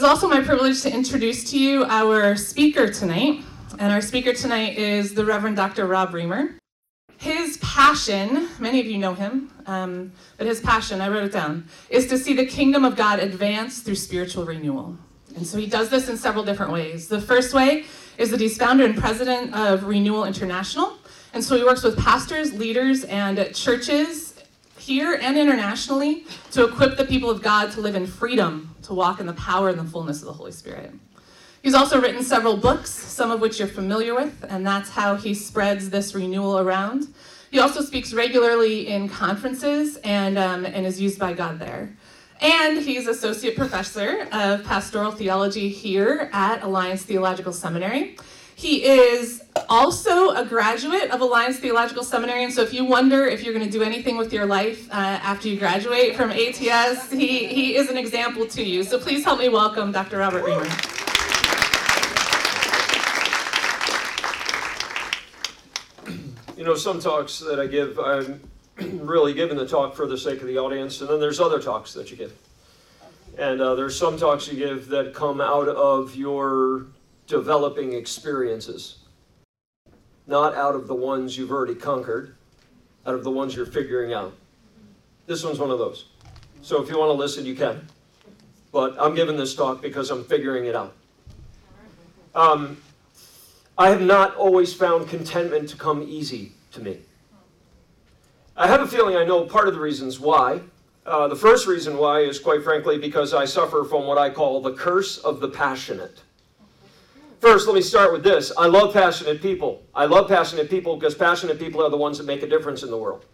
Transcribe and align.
is 0.00 0.04
also 0.04 0.26
my 0.26 0.40
privilege 0.40 0.80
to 0.80 0.90
introduce 0.90 1.50
to 1.50 1.58
you 1.58 1.84
our 1.84 2.34
speaker 2.34 2.90
tonight. 2.90 3.44
And 3.78 3.92
our 3.92 4.00
speaker 4.00 4.32
tonight 4.32 4.78
is 4.78 5.12
the 5.12 5.26
Reverend 5.26 5.56
Dr. 5.56 5.86
Rob 5.86 6.12
Reimer. 6.12 6.54
His 7.18 7.58
passion, 7.58 8.48
many 8.58 8.80
of 8.80 8.86
you 8.86 8.96
know 8.96 9.12
him, 9.12 9.52
um, 9.66 10.12
but 10.38 10.46
his 10.46 10.58
passion, 10.58 11.02
I 11.02 11.10
wrote 11.10 11.24
it 11.24 11.32
down, 11.32 11.68
is 11.90 12.06
to 12.06 12.16
see 12.16 12.32
the 12.32 12.46
kingdom 12.46 12.82
of 12.82 12.96
God 12.96 13.18
advance 13.18 13.80
through 13.80 13.96
spiritual 13.96 14.46
renewal. 14.46 14.96
And 15.36 15.46
so 15.46 15.58
he 15.58 15.66
does 15.66 15.90
this 15.90 16.08
in 16.08 16.16
several 16.16 16.44
different 16.44 16.72
ways. 16.72 17.08
The 17.08 17.20
first 17.20 17.52
way 17.52 17.84
is 18.16 18.30
that 18.30 18.40
he's 18.40 18.56
founder 18.56 18.86
and 18.86 18.96
president 18.96 19.54
of 19.54 19.84
Renewal 19.84 20.24
International. 20.24 20.94
And 21.34 21.44
so 21.44 21.58
he 21.58 21.62
works 21.62 21.82
with 21.82 21.98
pastors, 21.98 22.54
leaders, 22.54 23.04
and 23.04 23.54
churches 23.54 24.29
here 24.80 25.18
and 25.20 25.36
internationally 25.36 26.24
to 26.52 26.64
equip 26.64 26.96
the 26.96 27.04
people 27.04 27.30
of 27.30 27.42
God 27.42 27.70
to 27.72 27.80
live 27.80 27.94
in 27.94 28.06
freedom, 28.06 28.74
to 28.82 28.94
walk 28.94 29.20
in 29.20 29.26
the 29.26 29.34
power 29.34 29.68
and 29.68 29.78
the 29.78 29.84
fullness 29.84 30.20
of 30.20 30.26
the 30.26 30.32
Holy 30.32 30.52
Spirit. 30.52 30.92
He's 31.62 31.74
also 31.74 32.00
written 32.00 32.22
several 32.22 32.56
books, 32.56 32.90
some 32.90 33.30
of 33.30 33.40
which 33.40 33.58
you're 33.58 33.68
familiar 33.68 34.14
with, 34.14 34.44
and 34.48 34.66
that's 34.66 34.88
how 34.90 35.16
he 35.16 35.34
spreads 35.34 35.90
this 35.90 36.14
renewal 36.14 36.58
around. 36.58 37.08
He 37.50 37.58
also 37.58 37.82
speaks 37.82 38.14
regularly 38.14 38.88
in 38.88 39.08
conferences 39.08 39.96
and, 39.98 40.38
um, 40.38 40.64
and 40.64 40.86
is 40.86 41.00
used 41.00 41.18
by 41.18 41.34
God 41.34 41.58
there. 41.58 41.94
And 42.40 42.78
he's 42.78 43.06
associate 43.06 43.56
professor 43.56 44.26
of 44.32 44.64
pastoral 44.64 45.10
theology 45.10 45.68
here 45.68 46.30
at 46.32 46.62
Alliance 46.62 47.02
Theological 47.02 47.52
Seminary. 47.52 48.16
He 48.60 48.84
is 48.84 49.42
also 49.70 50.34
a 50.34 50.44
graduate 50.44 51.10
of 51.12 51.22
Alliance 51.22 51.58
Theological 51.58 52.04
Seminary, 52.04 52.44
and 52.44 52.52
so 52.52 52.60
if 52.60 52.74
you 52.74 52.84
wonder 52.84 53.24
if 53.24 53.42
you're 53.42 53.54
going 53.54 53.64
to 53.64 53.72
do 53.72 53.82
anything 53.82 54.18
with 54.18 54.34
your 54.34 54.44
life 54.44 54.86
uh, 54.90 54.96
after 54.96 55.48
you 55.48 55.58
graduate 55.58 56.14
from 56.14 56.30
ATS, 56.30 57.10
he, 57.10 57.46
he 57.46 57.76
is 57.76 57.88
an 57.88 57.96
example 57.96 58.46
to 58.48 58.62
you. 58.62 58.84
So 58.84 58.98
please 58.98 59.24
help 59.24 59.38
me 59.38 59.48
welcome 59.48 59.92
Dr. 59.92 60.18
Robert 60.18 60.44
Reimer. 60.44 60.68
You 66.54 66.64
know, 66.64 66.74
some 66.74 67.00
talks 67.00 67.38
that 67.38 67.58
I 67.58 67.66
give, 67.66 67.98
I'm 67.98 68.42
really 68.76 69.32
giving 69.32 69.56
the 69.56 69.66
talk 69.66 69.94
for 69.94 70.06
the 70.06 70.18
sake 70.18 70.42
of 70.42 70.46
the 70.46 70.58
audience, 70.58 71.00
and 71.00 71.08
then 71.08 71.18
there's 71.18 71.40
other 71.40 71.62
talks 71.62 71.94
that 71.94 72.10
you 72.10 72.18
give. 72.18 72.36
And 73.38 73.62
uh, 73.62 73.74
there's 73.74 73.98
some 73.98 74.18
talks 74.18 74.48
you 74.48 74.58
give 74.58 74.88
that 74.88 75.14
come 75.14 75.40
out 75.40 75.68
of 75.68 76.14
your 76.14 76.88
developing 77.30 77.92
experiences, 77.92 78.98
not 80.26 80.52
out 80.56 80.74
of 80.74 80.88
the 80.88 80.94
ones 80.94 81.38
you've 81.38 81.52
already 81.52 81.76
conquered, 81.76 82.34
out 83.06 83.14
of 83.14 83.22
the 83.22 83.30
ones 83.30 83.54
you're 83.54 83.64
figuring 83.64 84.12
out. 84.12 84.34
This 85.26 85.44
one's 85.44 85.60
one 85.60 85.70
of 85.70 85.78
those. 85.78 86.06
So 86.60 86.82
if 86.82 86.90
you 86.90 86.98
want 86.98 87.08
to 87.08 87.14
listen, 87.14 87.46
you 87.46 87.54
can. 87.54 87.86
But 88.72 88.96
I'm 88.98 89.14
giving 89.14 89.36
this 89.36 89.54
talk 89.54 89.80
because 89.80 90.10
I'm 90.10 90.24
figuring 90.24 90.66
it 90.66 90.74
out. 90.74 90.92
Um, 92.34 92.76
I 93.78 93.90
have 93.90 94.02
not 94.02 94.34
always 94.34 94.74
found 94.74 95.08
contentment 95.08 95.68
to 95.68 95.76
come 95.76 96.02
easy 96.02 96.52
to 96.72 96.80
me. 96.80 96.98
I 98.56 98.66
have 98.66 98.80
a 98.80 98.88
feeling 98.88 99.16
I 99.16 99.24
know 99.24 99.44
part 99.44 99.68
of 99.68 99.74
the 99.74 99.80
reasons 99.80 100.18
why. 100.18 100.60
Uh, 101.06 101.28
the 101.28 101.36
first 101.36 101.68
reason 101.68 101.96
why 101.96 102.20
is, 102.20 102.40
quite 102.40 102.62
frankly, 102.62 102.98
because 102.98 103.32
I 103.32 103.44
suffer 103.44 103.84
from 103.84 104.06
what 104.06 104.18
I 104.18 104.30
call 104.30 104.60
the 104.60 104.74
curse 104.74 105.18
of 105.18 105.40
the 105.40 105.48
passionate. 105.48 106.22
First, 107.40 107.66
let 107.66 107.74
me 107.74 107.80
start 107.80 108.12
with 108.12 108.22
this. 108.22 108.52
I 108.58 108.66
love 108.66 108.92
passionate 108.92 109.40
people. 109.40 109.82
I 109.94 110.04
love 110.04 110.28
passionate 110.28 110.68
people 110.68 110.96
because 110.96 111.14
passionate 111.14 111.58
people 111.58 111.82
are 111.82 111.88
the 111.88 111.96
ones 111.96 112.18
that 112.18 112.26
make 112.26 112.42
a 112.42 112.46
difference 112.46 112.82
in 112.82 112.90
the 112.90 112.98
world. 112.98 113.24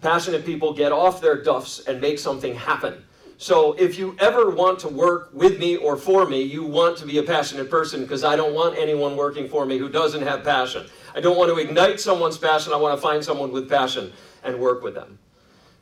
Passionate 0.00 0.44
people 0.44 0.72
get 0.72 0.90
off 0.90 1.20
their 1.20 1.40
duffs 1.40 1.78
and 1.86 2.00
make 2.00 2.18
something 2.18 2.56
happen. 2.56 3.04
So 3.36 3.74
if 3.74 3.96
you 3.96 4.16
ever 4.18 4.50
want 4.50 4.80
to 4.80 4.88
work 4.88 5.30
with 5.32 5.60
me 5.60 5.76
or 5.76 5.96
for 5.96 6.26
me, 6.26 6.42
you 6.42 6.64
want 6.64 6.96
to 6.98 7.06
be 7.06 7.18
a 7.18 7.22
passionate 7.22 7.70
person 7.70 8.02
because 8.02 8.24
I 8.24 8.34
don't 8.34 8.52
want 8.52 8.76
anyone 8.76 9.16
working 9.16 9.48
for 9.48 9.64
me 9.64 9.78
who 9.78 9.88
doesn't 9.88 10.22
have 10.22 10.42
passion. 10.42 10.86
I 11.14 11.20
don't 11.20 11.36
want 11.36 11.54
to 11.54 11.58
ignite 11.58 12.00
someone's 12.00 12.38
passion. 12.38 12.72
I 12.72 12.76
want 12.76 12.98
to 12.98 13.00
find 13.00 13.24
someone 13.24 13.52
with 13.52 13.70
passion 13.70 14.12
and 14.42 14.58
work 14.58 14.82
with 14.82 14.94
them. 14.94 15.20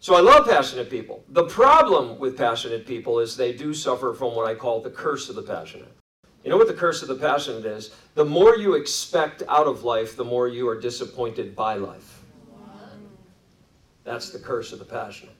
So 0.00 0.14
I 0.14 0.20
love 0.20 0.46
passionate 0.46 0.90
people. 0.90 1.24
The 1.30 1.44
problem 1.44 2.18
with 2.18 2.36
passionate 2.36 2.86
people 2.86 3.20
is 3.20 3.38
they 3.38 3.54
do 3.54 3.72
suffer 3.72 4.12
from 4.12 4.36
what 4.36 4.46
I 4.46 4.54
call 4.54 4.82
the 4.82 4.90
curse 4.90 5.30
of 5.30 5.36
the 5.36 5.42
passionate. 5.42 5.94
You 6.44 6.50
know 6.50 6.56
what 6.56 6.68
the 6.68 6.74
curse 6.74 7.02
of 7.02 7.08
the 7.08 7.16
passionate 7.16 7.66
is? 7.66 7.90
The 8.14 8.24
more 8.24 8.56
you 8.56 8.74
expect 8.74 9.42
out 9.48 9.66
of 9.66 9.84
life, 9.84 10.16
the 10.16 10.24
more 10.24 10.48
you 10.48 10.68
are 10.68 10.80
disappointed 10.80 11.54
by 11.54 11.74
life. 11.74 12.22
That's 14.04 14.30
the 14.30 14.38
curse 14.38 14.72
of 14.72 14.78
the 14.78 14.84
passionate. 14.84 15.34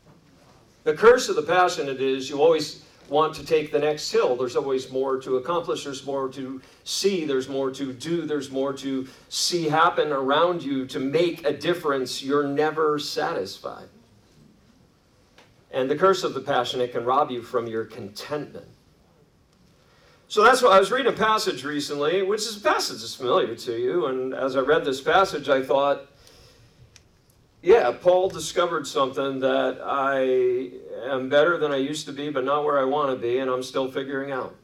The 0.85 0.95
curse 0.95 1.29
of 1.29 1.37
the 1.37 1.43
passionate 1.43 2.01
is 2.01 2.29
you 2.29 2.41
always 2.43 2.85
want 3.09 3.35
to 3.35 3.45
take 3.45 3.73
the 3.73 3.79
next 3.79 4.11
hill. 4.11 4.37
There's 4.37 4.57
always 4.57 4.91
more 4.91 5.19
to 5.21 5.37
accomplish, 5.37 5.85
there's 5.85 6.07
more 6.07 6.29
to 6.29 6.63
see, 6.85 7.25
there's 7.25 7.49
more 7.49 7.71
to 7.73 7.93
do, 7.93 8.25
there's 8.25 8.51
more 8.51 8.73
to 8.75 9.09
see 9.29 9.69
happen 9.69 10.13
around 10.13 10.63
you 10.63 10.87
to 10.87 11.01
make 11.01 11.45
a 11.45 11.53
difference. 11.53 12.23
You're 12.23 12.47
never 12.47 12.99
satisfied. 12.99 13.89
And 15.73 15.91
the 15.91 15.97
curse 15.97 16.25
of 16.25 16.35
the 16.35 16.41
passionate 16.41 16.93
can 16.93 17.05
rob 17.05 17.31
you 17.31 17.43
from 17.43 17.67
your 17.67 17.85
contentment. 17.85 18.67
So 20.31 20.45
that's 20.45 20.63
why 20.63 20.77
I 20.77 20.79
was 20.79 20.93
reading 20.93 21.13
a 21.13 21.17
passage 21.17 21.65
recently, 21.65 22.23
which 22.23 22.43
is 22.43 22.57
a 22.57 22.61
passage 22.61 23.01
that's 23.01 23.17
familiar 23.17 23.57
to 23.57 23.77
you. 23.77 24.07
And 24.07 24.33
as 24.33 24.55
I 24.55 24.61
read 24.61 24.85
this 24.85 25.01
passage, 25.01 25.49
I 25.49 25.61
thought, 25.61 26.07
yeah, 27.63 27.91
Paul 28.01 28.29
discovered 28.29 28.87
something 28.87 29.41
that 29.41 29.81
I 29.85 31.11
am 31.11 31.29
better 31.29 31.59
than 31.59 31.73
I 31.73 31.79
used 31.79 32.07
to 32.07 32.13
be, 32.13 32.31
but 32.31 32.45
not 32.45 32.65
where 32.65 32.79
I 32.79 32.85
want 32.85 33.11
to 33.11 33.17
be, 33.17 33.39
and 33.39 33.51
I'm 33.51 33.65
still 33.65 33.91
figuring 33.91 34.31
out. 34.31 34.55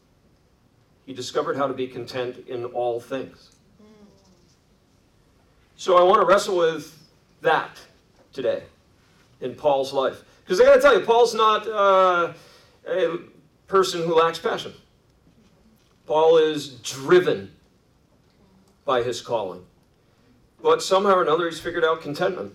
He 1.05 1.13
discovered 1.13 1.57
how 1.57 1.67
to 1.67 1.75
be 1.75 1.89
content 1.89 2.47
in 2.47 2.67
all 2.67 3.01
things. 3.01 3.51
So 5.75 5.97
I 5.99 6.05
want 6.05 6.21
to 6.21 6.27
wrestle 6.29 6.57
with 6.57 6.97
that 7.41 7.77
today 8.33 8.63
in 9.41 9.57
Paul's 9.57 9.93
life. 9.93 10.23
Because 10.45 10.61
I 10.61 10.65
got 10.65 10.77
to 10.77 10.81
tell 10.81 10.97
you, 10.97 11.05
Paul's 11.05 11.35
not 11.35 11.67
uh, 11.67 12.35
a 12.89 13.19
person 13.67 14.05
who 14.05 14.15
lacks 14.15 14.39
passion. 14.39 14.73
Paul 16.07 16.39
is 16.39 16.69
driven 16.81 17.53
by 18.85 19.03
his 19.03 19.21
calling. 19.21 19.65
But 20.63 20.83
somehow 20.83 21.17
or 21.17 21.23
another, 21.23 21.47
he's 21.47 21.61
figured 21.61 21.85
out 21.85 22.01
contentment. 22.01 22.55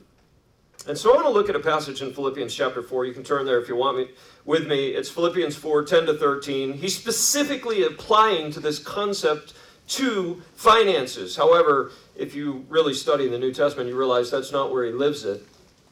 And 0.87 0.97
so 0.97 1.11
I 1.11 1.15
want 1.15 1.27
to 1.27 1.31
look 1.31 1.49
at 1.49 1.55
a 1.55 1.59
passage 1.59 2.01
in 2.01 2.11
Philippians 2.11 2.55
chapter 2.55 2.81
4. 2.81 3.05
You 3.05 3.13
can 3.13 3.23
turn 3.23 3.45
there 3.45 3.61
if 3.61 3.67
you 3.67 3.75
want 3.75 3.97
me 3.97 4.09
with 4.45 4.67
me. 4.67 4.87
It's 4.89 5.09
Philippians 5.09 5.55
4, 5.55 5.83
10 5.83 6.05
to 6.07 6.13
13. 6.15 6.73
He's 6.73 6.97
specifically 6.97 7.83
applying 7.83 8.51
to 8.53 8.59
this 8.59 8.79
concept 8.79 9.53
to 9.89 10.41
finances. 10.55 11.35
However, 11.35 11.91
if 12.15 12.33
you 12.33 12.65
really 12.69 12.93
study 12.93 13.27
the 13.27 13.37
New 13.37 13.53
Testament, 13.53 13.89
you 13.89 13.97
realize 13.97 14.31
that's 14.31 14.51
not 14.51 14.71
where 14.71 14.85
he 14.85 14.91
lives 14.91 15.23
it, 15.23 15.43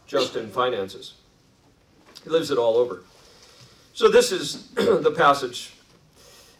just 0.08 0.36
in 0.36 0.50
finances. 0.50 1.16
He 2.24 2.30
lives 2.30 2.50
it 2.50 2.58
all 2.58 2.78
over. 2.78 3.04
So 3.94 4.10
this 4.10 4.32
is 4.32 4.70
the 4.74 5.14
passage 5.16 5.74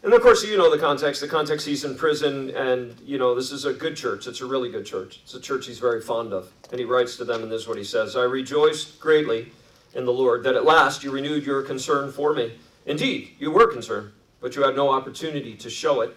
and 0.02 0.14
of 0.14 0.22
course, 0.22 0.42
you 0.44 0.56
know 0.56 0.70
the 0.70 0.78
context. 0.78 1.20
The 1.20 1.28
context, 1.28 1.66
he's 1.66 1.84
in 1.84 1.94
prison, 1.94 2.50
and 2.56 2.98
you 3.04 3.18
know 3.18 3.34
this 3.34 3.52
is 3.52 3.66
a 3.66 3.72
good 3.72 3.96
church. 3.96 4.26
It's 4.26 4.40
a 4.40 4.46
really 4.46 4.70
good 4.70 4.86
church. 4.86 5.20
It's 5.22 5.34
a 5.34 5.40
church 5.40 5.66
he's 5.66 5.78
very 5.78 6.00
fond 6.00 6.32
of. 6.32 6.50
And 6.70 6.78
he 6.78 6.86
writes 6.86 7.16
to 7.18 7.24
them, 7.24 7.42
and 7.42 7.52
this 7.52 7.62
is 7.62 7.68
what 7.68 7.76
he 7.76 7.84
says 7.84 8.16
I 8.16 8.22
rejoiced 8.22 8.98
greatly 8.98 9.52
in 9.94 10.06
the 10.06 10.12
Lord 10.12 10.42
that 10.44 10.54
at 10.54 10.64
last 10.64 11.04
you 11.04 11.10
renewed 11.10 11.44
your 11.44 11.62
concern 11.62 12.12
for 12.12 12.32
me. 12.32 12.52
Indeed, 12.86 13.34
you 13.38 13.50
were 13.50 13.66
concerned, 13.66 14.12
but 14.40 14.56
you 14.56 14.62
had 14.62 14.74
no 14.74 14.90
opportunity 14.90 15.54
to 15.56 15.68
show 15.68 16.00
it. 16.00 16.16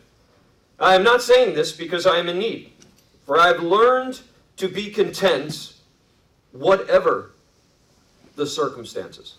I 0.79 0.95
am 0.95 1.03
not 1.03 1.21
saying 1.21 1.53
this 1.53 1.71
because 1.71 2.05
I 2.05 2.17
am 2.17 2.29
in 2.29 2.39
need, 2.39 2.71
for 3.25 3.37
I 3.37 3.47
have 3.47 3.61
learned 3.61 4.21
to 4.57 4.67
be 4.67 4.89
content, 4.91 5.73
whatever 6.51 7.31
the 8.35 8.45
circumstances. 8.47 9.35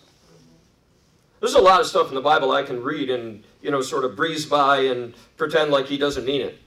There's 1.39 1.53
a 1.53 1.61
lot 1.61 1.81
of 1.81 1.87
stuff 1.87 2.09
in 2.09 2.15
the 2.15 2.21
Bible 2.21 2.51
I 2.51 2.63
can 2.63 2.81
read 2.81 3.09
and, 3.09 3.43
you 3.61 3.71
know, 3.71 3.81
sort 3.81 4.05
of 4.05 4.15
breeze 4.15 4.45
by 4.45 4.79
and 4.79 5.13
pretend 5.37 5.71
like 5.71 5.87
he 5.87 5.97
doesn't 5.97 6.25
mean 6.25 6.41
it. 6.41 6.57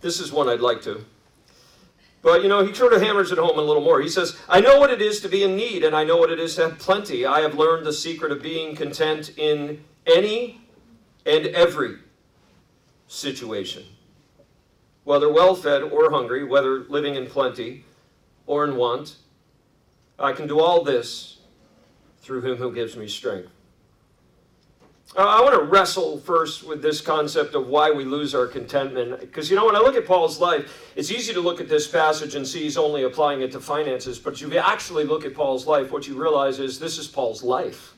This 0.00 0.20
is 0.20 0.32
one 0.32 0.48
I'd 0.48 0.60
like 0.60 0.82
to. 0.82 1.04
But, 2.22 2.42
you 2.42 2.48
know, 2.48 2.64
he 2.64 2.72
sort 2.72 2.94
of 2.94 3.02
hammers 3.02 3.30
it 3.32 3.38
home 3.38 3.58
a 3.58 3.62
little 3.62 3.82
more. 3.82 4.00
He 4.00 4.08
says, 4.08 4.36
I 4.48 4.60
know 4.60 4.80
what 4.80 4.90
it 4.90 5.02
is 5.02 5.20
to 5.20 5.28
be 5.28 5.42
in 5.42 5.56
need, 5.56 5.84
and 5.84 5.94
I 5.94 6.04
know 6.04 6.16
what 6.16 6.30
it 6.30 6.40
is 6.40 6.56
to 6.56 6.70
have 6.70 6.78
plenty. 6.78 7.26
I 7.26 7.40
have 7.40 7.54
learned 7.54 7.84
the 7.84 7.92
secret 7.92 8.32
of 8.32 8.42
being 8.42 8.74
content 8.74 9.32
in 9.36 9.84
any 10.06 10.62
and 11.26 11.46
every 11.46 11.98
situation. 13.06 13.84
Whether 15.04 15.30
well 15.30 15.54
fed 15.54 15.82
or 15.82 16.10
hungry, 16.10 16.44
whether 16.44 16.80
living 16.80 17.14
in 17.14 17.26
plenty 17.26 17.84
or 18.46 18.64
in 18.64 18.76
want, 18.76 19.16
I 20.18 20.32
can 20.32 20.46
do 20.46 20.60
all 20.60 20.82
this 20.82 21.33
through 22.24 22.40
him 22.40 22.56
who 22.56 22.72
gives 22.72 22.96
me 22.96 23.06
strength. 23.06 23.50
Uh, 25.16 25.20
I 25.20 25.42
want 25.42 25.54
to 25.54 25.62
wrestle 25.62 26.18
first 26.18 26.64
with 26.64 26.82
this 26.82 27.00
concept 27.00 27.54
of 27.54 27.68
why 27.68 27.90
we 27.90 28.04
lose 28.04 28.34
our 28.34 28.46
contentment. 28.46 29.20
Because, 29.20 29.48
you 29.48 29.54
know, 29.54 29.66
when 29.66 29.76
I 29.76 29.78
look 29.78 29.94
at 29.94 30.06
Paul's 30.06 30.40
life, 30.40 30.90
it's 30.96 31.10
easy 31.12 31.32
to 31.34 31.40
look 31.40 31.60
at 31.60 31.68
this 31.68 31.86
passage 31.86 32.34
and 32.34 32.44
see 32.44 32.62
he's 32.62 32.76
only 32.76 33.04
applying 33.04 33.42
it 33.42 33.52
to 33.52 33.60
finances. 33.60 34.18
But 34.18 34.34
if 34.34 34.40
you 34.40 34.58
actually 34.58 35.04
look 35.04 35.24
at 35.24 35.34
Paul's 35.34 35.66
life, 35.66 35.92
what 35.92 36.08
you 36.08 36.20
realize 36.20 36.58
is 36.58 36.80
this 36.80 36.98
is 36.98 37.06
Paul's 37.06 37.44
life. 37.44 37.94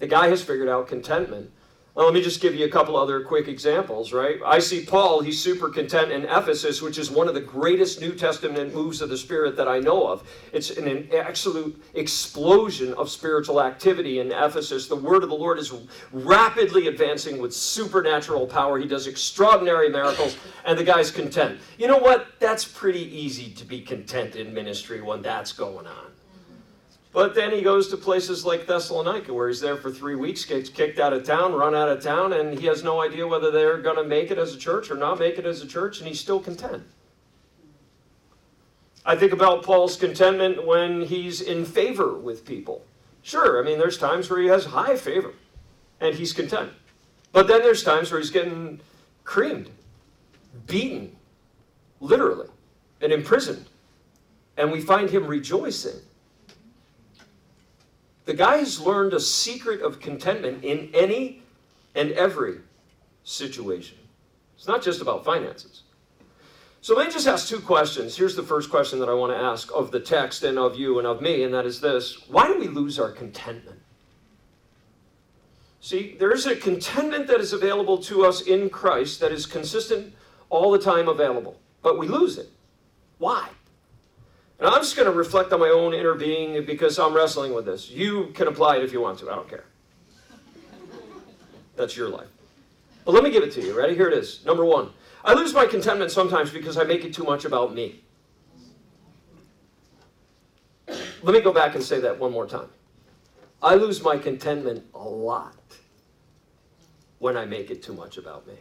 The 0.00 0.06
guy 0.06 0.28
has 0.28 0.42
figured 0.42 0.68
out 0.68 0.88
contentment. 0.88 1.50
Well, 1.94 2.04
let 2.04 2.14
me 2.14 2.22
just 2.22 2.40
give 2.40 2.54
you 2.54 2.64
a 2.66 2.70
couple 2.70 2.96
other 2.96 3.20
quick 3.20 3.48
examples, 3.48 4.12
right? 4.12 4.38
I 4.46 4.60
see 4.60 4.84
Paul, 4.84 5.22
he's 5.22 5.40
super 5.40 5.68
content 5.68 6.12
in 6.12 6.24
Ephesus, 6.24 6.80
which 6.80 6.98
is 6.98 7.10
one 7.10 7.26
of 7.26 7.34
the 7.34 7.40
greatest 7.40 8.00
New 8.00 8.12
Testament 8.12 8.72
moves 8.72 9.02
of 9.02 9.08
the 9.08 9.18
Spirit 9.18 9.56
that 9.56 9.66
I 9.66 9.80
know 9.80 10.06
of. 10.06 10.22
It's 10.52 10.70
an, 10.70 10.86
an 10.86 11.08
absolute 11.12 11.82
explosion 11.94 12.94
of 12.94 13.10
spiritual 13.10 13.60
activity 13.60 14.20
in 14.20 14.30
Ephesus. 14.30 14.86
The 14.86 14.94
word 14.94 15.24
of 15.24 15.30
the 15.30 15.34
Lord 15.34 15.58
is 15.58 15.72
rapidly 16.12 16.86
advancing 16.86 17.38
with 17.38 17.52
supernatural 17.52 18.46
power. 18.46 18.78
He 18.78 18.86
does 18.86 19.08
extraordinary 19.08 19.88
miracles, 19.88 20.36
and 20.64 20.78
the 20.78 20.84
guy's 20.84 21.10
content. 21.10 21.58
You 21.76 21.88
know 21.88 21.98
what? 21.98 22.28
That's 22.38 22.64
pretty 22.64 23.02
easy 23.14 23.50
to 23.50 23.64
be 23.64 23.80
content 23.80 24.36
in 24.36 24.54
ministry 24.54 25.00
when 25.02 25.22
that's 25.22 25.52
going 25.52 25.88
on. 25.88 26.12
But 27.12 27.34
then 27.34 27.50
he 27.50 27.60
goes 27.60 27.88
to 27.88 27.96
places 27.96 28.44
like 28.44 28.66
Thessalonica, 28.66 29.34
where 29.34 29.48
he's 29.48 29.60
there 29.60 29.76
for 29.76 29.90
three 29.90 30.14
weeks, 30.14 30.44
gets 30.44 30.68
kicked 30.68 31.00
out 31.00 31.12
of 31.12 31.24
town, 31.24 31.54
run 31.54 31.74
out 31.74 31.88
of 31.88 32.02
town, 32.02 32.32
and 32.32 32.56
he 32.56 32.66
has 32.66 32.84
no 32.84 33.00
idea 33.00 33.26
whether 33.26 33.50
they're 33.50 33.78
going 33.78 33.96
to 33.96 34.04
make 34.04 34.30
it 34.30 34.38
as 34.38 34.54
a 34.54 34.58
church 34.58 34.90
or 34.90 34.96
not 34.96 35.18
make 35.18 35.36
it 35.36 35.44
as 35.44 35.60
a 35.60 35.66
church, 35.66 35.98
and 35.98 36.06
he's 36.06 36.20
still 36.20 36.38
content. 36.38 36.84
I 39.04 39.16
think 39.16 39.32
about 39.32 39.64
Paul's 39.64 39.96
contentment 39.96 40.64
when 40.64 41.00
he's 41.00 41.40
in 41.40 41.64
favor 41.64 42.14
with 42.14 42.44
people. 42.44 42.84
Sure, 43.22 43.60
I 43.60 43.66
mean, 43.66 43.78
there's 43.78 43.98
times 43.98 44.30
where 44.30 44.40
he 44.40 44.46
has 44.46 44.66
high 44.66 44.96
favor, 44.96 45.32
and 46.00 46.14
he's 46.14 46.32
content. 46.32 46.70
But 47.32 47.48
then 47.48 47.62
there's 47.62 47.82
times 47.82 48.12
where 48.12 48.20
he's 48.20 48.30
getting 48.30 48.80
creamed, 49.24 49.70
beaten, 50.66 51.16
literally, 51.98 52.48
and 53.00 53.12
imprisoned. 53.12 53.66
And 54.56 54.70
we 54.70 54.80
find 54.80 55.10
him 55.10 55.26
rejoicing 55.26 56.00
the 58.30 58.36
guy 58.36 58.58
has 58.58 58.78
learned 58.78 59.12
a 59.12 59.18
secret 59.18 59.82
of 59.82 59.98
contentment 59.98 60.62
in 60.62 60.88
any 60.94 61.42
and 61.96 62.12
every 62.12 62.58
situation. 63.24 63.98
It's 64.54 64.68
not 64.68 64.84
just 64.84 65.02
about 65.02 65.24
finances. 65.24 65.82
So 66.80 66.94
let 66.94 67.08
me 67.08 67.12
just 67.12 67.26
ask 67.26 67.48
two 67.48 67.58
questions. 67.58 68.16
Here's 68.16 68.36
the 68.36 68.44
first 68.44 68.70
question 68.70 69.00
that 69.00 69.08
I 69.08 69.14
want 69.14 69.32
to 69.32 69.36
ask 69.36 69.72
of 69.74 69.90
the 69.90 69.98
text 69.98 70.44
and 70.44 70.60
of 70.60 70.78
you 70.78 70.98
and 70.98 71.08
of 71.08 71.20
me, 71.20 71.42
and 71.42 71.52
that 71.52 71.66
is 71.66 71.80
this 71.80 72.28
Why 72.28 72.46
do 72.46 72.56
we 72.56 72.68
lose 72.68 73.00
our 73.00 73.10
contentment? 73.10 73.80
See, 75.80 76.14
there 76.16 76.30
is 76.30 76.46
a 76.46 76.54
contentment 76.54 77.26
that 77.26 77.40
is 77.40 77.52
available 77.52 77.98
to 78.04 78.24
us 78.24 78.42
in 78.42 78.70
Christ 78.70 79.18
that 79.18 79.32
is 79.32 79.44
consistent 79.44 80.14
all 80.50 80.70
the 80.70 80.78
time 80.78 81.08
available, 81.08 81.58
but 81.82 81.98
we 81.98 82.06
lose 82.06 82.38
it. 82.38 82.48
Why? 83.18 83.48
And 84.60 84.68
I'm 84.68 84.82
just 84.82 84.94
going 84.94 85.06
to 85.06 85.12
reflect 85.12 85.52
on 85.52 85.60
my 85.60 85.70
own 85.70 85.94
inner 85.94 86.14
being 86.14 86.64
because 86.66 86.98
I'm 86.98 87.14
wrestling 87.14 87.54
with 87.54 87.64
this. 87.64 87.90
You 87.90 88.26
can 88.34 88.46
apply 88.46 88.76
it 88.76 88.84
if 88.84 88.92
you 88.92 89.00
want 89.00 89.18
to. 89.20 89.30
I 89.30 89.34
don't 89.34 89.48
care. 89.48 89.64
That's 91.76 91.96
your 91.96 92.10
life. 92.10 92.28
But 93.06 93.12
let 93.12 93.24
me 93.24 93.30
give 93.30 93.42
it 93.42 93.52
to 93.52 93.62
you. 93.62 93.76
Ready? 93.76 93.94
Here 93.94 94.08
it 94.08 94.16
is. 94.16 94.44
Number 94.44 94.64
one 94.64 94.90
I 95.24 95.34
lose 95.34 95.52
my 95.52 95.66
contentment 95.66 96.10
sometimes 96.10 96.50
because 96.50 96.76
I 96.76 96.84
make 96.84 97.04
it 97.04 97.14
too 97.14 97.24
much 97.24 97.44
about 97.44 97.74
me. 97.74 98.02
Let 101.22 101.34
me 101.34 101.40
go 101.40 101.52
back 101.52 101.74
and 101.74 101.84
say 101.84 102.00
that 102.00 102.18
one 102.18 102.32
more 102.32 102.46
time. 102.46 102.68
I 103.62 103.74
lose 103.74 104.02
my 104.02 104.16
contentment 104.16 104.84
a 104.94 104.98
lot 104.98 105.54
when 107.18 107.36
I 107.36 107.44
make 107.44 107.70
it 107.70 107.82
too 107.82 107.92
much 107.92 108.16
about 108.16 108.46
me. 108.46 108.54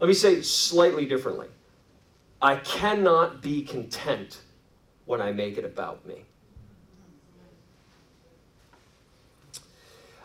Let 0.00 0.08
me 0.08 0.14
say 0.14 0.34
it 0.34 0.44
slightly 0.44 1.06
differently. 1.06 1.46
I 2.42 2.56
cannot 2.56 3.40
be 3.40 3.62
content 3.62 4.40
when 5.06 5.20
I 5.20 5.32
make 5.32 5.58
it 5.58 5.64
about 5.64 6.06
me. 6.06 6.24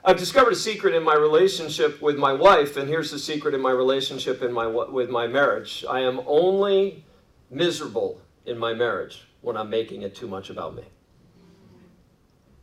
I've 0.03 0.17
discovered 0.17 0.53
a 0.53 0.55
secret 0.55 0.95
in 0.95 1.03
my 1.03 1.15
relationship 1.15 2.01
with 2.01 2.17
my 2.17 2.33
wife, 2.33 2.77
and 2.77 2.87
here's 2.87 3.11
the 3.11 3.19
secret 3.19 3.53
in 3.53 3.61
my 3.61 3.71
relationship 3.71 4.41
in 4.41 4.53
my, 4.53 4.65
with 4.65 5.09
my 5.09 5.27
marriage. 5.27 5.83
I 5.89 5.99
am 5.99 6.21
only 6.25 7.03
miserable 7.51 8.21
in 8.45 8.57
my 8.57 8.73
marriage 8.73 9.27
when 9.41 9.57
I'm 9.57 9.69
making 9.69 10.03
it 10.03 10.15
too 10.15 10.27
much 10.27 10.49
about 10.49 10.75
me. 10.75 10.83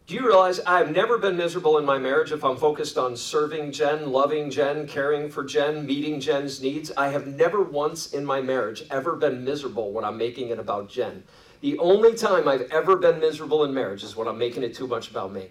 Do 0.06 0.14
you 0.14 0.24
realize 0.24 0.60
I've 0.60 0.92
never 0.92 1.18
been 1.18 1.36
miserable 1.36 1.78
in 1.78 1.84
my 1.84 1.98
marriage 1.98 2.30
if 2.30 2.44
I'm 2.44 2.56
focused 2.56 2.96
on 2.96 3.16
serving 3.16 3.72
Jen, 3.72 4.12
loving 4.12 4.50
Jen, 4.50 4.86
caring 4.86 5.28
for 5.28 5.42
Jen, 5.42 5.84
meeting 5.84 6.20
Jen's 6.20 6.62
needs? 6.62 6.92
I 6.96 7.08
have 7.08 7.26
never 7.26 7.62
once 7.62 8.12
in 8.12 8.24
my 8.24 8.40
marriage 8.40 8.84
ever 8.88 9.16
been 9.16 9.44
miserable 9.44 9.92
when 9.92 10.04
I'm 10.04 10.16
making 10.16 10.50
it 10.50 10.60
about 10.60 10.88
Jen. 10.88 11.24
The 11.60 11.78
only 11.78 12.14
time 12.14 12.48
I've 12.48 12.70
ever 12.70 12.96
been 12.96 13.20
miserable 13.20 13.64
in 13.64 13.72
marriage 13.72 14.04
is 14.04 14.16
when 14.16 14.28
I'm 14.28 14.38
making 14.38 14.62
it 14.62 14.74
too 14.74 14.86
much 14.86 15.10
about 15.10 15.32
me. 15.32 15.48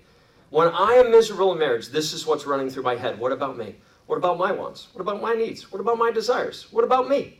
When 0.50 0.68
I 0.68 0.94
am 0.94 1.12
miserable 1.12 1.52
in 1.52 1.60
marriage, 1.60 1.90
this 1.90 2.13
is 2.13 2.25
what's 2.25 2.46
running 2.46 2.69
through 2.69 2.84
my 2.84 2.96
head. 2.96 3.19
What 3.19 3.31
about 3.31 3.57
me? 3.57 3.75
What 4.06 4.18
about 4.18 4.38
my 4.38 4.52
wants? 4.52 4.88
What 4.94 5.02
about 5.02 5.22
my 5.22 5.34
needs? 5.34 5.72
What 5.72 5.81
about 5.81 5.98
my 5.98 6.12
desires? 6.12 6.68
What 6.72 6.84
about 6.84 7.10
me? 7.10 7.40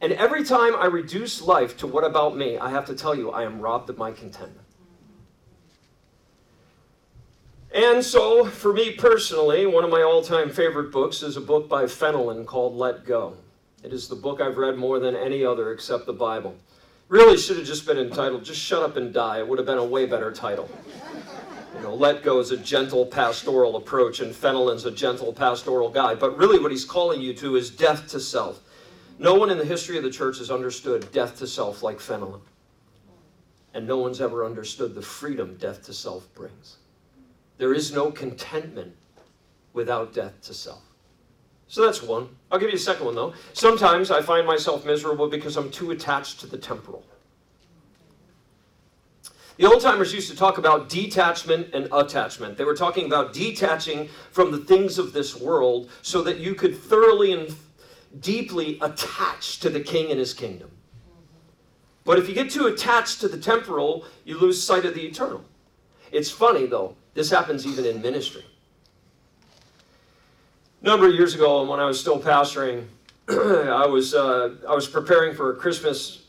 And 0.00 0.12
every 0.14 0.44
time 0.44 0.74
I 0.74 0.86
reduce 0.86 1.42
life 1.42 1.76
to 1.78 1.86
what 1.86 2.04
about 2.04 2.36
me, 2.36 2.58
I 2.58 2.70
have 2.70 2.86
to 2.86 2.94
tell 2.94 3.14
you, 3.14 3.30
I 3.30 3.44
am 3.44 3.60
robbed 3.60 3.90
of 3.90 3.98
my 3.98 4.10
contentment. 4.10 4.66
And 7.72 8.04
so, 8.04 8.46
for 8.46 8.72
me 8.72 8.92
personally, 8.92 9.64
one 9.64 9.84
of 9.84 9.90
my 9.90 10.02
all 10.02 10.22
time 10.22 10.50
favorite 10.50 10.90
books 10.90 11.22
is 11.22 11.36
a 11.36 11.40
book 11.40 11.68
by 11.68 11.84
Fenelon 11.84 12.44
called 12.44 12.74
Let 12.74 13.04
Go. 13.06 13.36
It 13.84 13.92
is 13.92 14.08
the 14.08 14.16
book 14.16 14.40
I've 14.40 14.56
read 14.56 14.76
more 14.76 14.98
than 14.98 15.14
any 15.14 15.44
other 15.44 15.70
except 15.70 16.06
the 16.06 16.12
Bible. 16.12 16.56
Really 17.10 17.36
should 17.36 17.56
have 17.56 17.66
just 17.66 17.86
been 17.86 17.98
entitled 17.98 18.44
Just 18.44 18.60
Shut 18.60 18.84
Up 18.84 18.96
and 18.96 19.12
Die. 19.12 19.38
It 19.40 19.48
would 19.48 19.58
have 19.58 19.66
been 19.66 19.78
a 19.78 19.84
way 19.84 20.06
better 20.06 20.30
title. 20.30 20.70
You 21.74 21.82
know, 21.82 21.92
Let 21.92 22.22
Go 22.22 22.38
is 22.38 22.52
a 22.52 22.56
gentle 22.56 23.04
pastoral 23.04 23.74
approach, 23.74 24.20
and 24.20 24.32
Fenelon's 24.32 24.84
a 24.84 24.92
gentle 24.92 25.32
pastoral 25.32 25.90
guy. 25.90 26.14
But 26.14 26.38
really, 26.38 26.60
what 26.60 26.70
he's 26.70 26.84
calling 26.84 27.20
you 27.20 27.34
to 27.34 27.56
is 27.56 27.68
death 27.68 28.06
to 28.10 28.20
self. 28.20 28.60
No 29.18 29.34
one 29.34 29.50
in 29.50 29.58
the 29.58 29.64
history 29.64 29.96
of 29.96 30.04
the 30.04 30.10
church 30.10 30.38
has 30.38 30.52
understood 30.52 31.10
death 31.10 31.36
to 31.38 31.48
self 31.48 31.82
like 31.82 31.98
Fenelon. 31.98 32.42
And 33.74 33.88
no 33.88 33.96
one's 33.96 34.20
ever 34.20 34.44
understood 34.44 34.94
the 34.94 35.02
freedom 35.02 35.56
death 35.56 35.82
to 35.86 35.92
self 35.92 36.32
brings. 36.32 36.76
There 37.58 37.74
is 37.74 37.92
no 37.92 38.12
contentment 38.12 38.94
without 39.72 40.14
death 40.14 40.40
to 40.42 40.54
self. 40.54 40.89
So 41.70 41.84
that's 41.84 42.02
one. 42.02 42.28
I'll 42.50 42.58
give 42.58 42.70
you 42.70 42.74
a 42.74 42.80
second 42.80 43.06
one 43.06 43.14
though. 43.14 43.32
Sometimes 43.52 44.10
I 44.10 44.20
find 44.22 44.44
myself 44.44 44.84
miserable 44.84 45.28
because 45.28 45.56
I'm 45.56 45.70
too 45.70 45.92
attached 45.92 46.40
to 46.40 46.48
the 46.48 46.58
temporal. 46.58 47.04
The 49.56 49.66
old 49.66 49.80
timers 49.80 50.12
used 50.12 50.28
to 50.32 50.36
talk 50.36 50.58
about 50.58 50.88
detachment 50.88 51.72
and 51.72 51.86
attachment. 51.92 52.56
They 52.56 52.64
were 52.64 52.74
talking 52.74 53.06
about 53.06 53.32
detaching 53.32 54.08
from 54.32 54.50
the 54.50 54.58
things 54.58 54.98
of 54.98 55.12
this 55.12 55.36
world 55.36 55.90
so 56.02 56.22
that 56.22 56.38
you 56.38 56.56
could 56.56 56.76
thoroughly 56.76 57.32
and 57.32 57.54
deeply 58.18 58.76
attach 58.80 59.60
to 59.60 59.70
the 59.70 59.80
king 59.80 60.10
and 60.10 60.18
his 60.18 60.34
kingdom. 60.34 60.72
But 62.04 62.18
if 62.18 62.28
you 62.28 62.34
get 62.34 62.50
too 62.50 62.66
attached 62.66 63.20
to 63.20 63.28
the 63.28 63.38
temporal, 63.38 64.06
you 64.24 64.40
lose 64.40 64.60
sight 64.60 64.84
of 64.84 64.94
the 64.94 65.06
eternal. 65.06 65.44
It's 66.10 66.32
funny 66.32 66.66
though, 66.66 66.96
this 67.14 67.30
happens 67.30 67.64
even 67.64 67.84
in 67.84 68.02
ministry 68.02 68.44
number 70.82 71.06
of 71.06 71.14
years 71.14 71.34
ago, 71.34 71.68
when 71.68 71.80
I 71.80 71.84
was 71.84 72.00
still 72.00 72.20
pastoring, 72.20 72.86
I 73.28 73.86
was 73.86 74.14
uh, 74.14 74.54
I 74.68 74.74
was 74.74 74.88
preparing 74.88 75.34
for 75.34 75.52
a 75.52 75.56
Christmas 75.56 76.24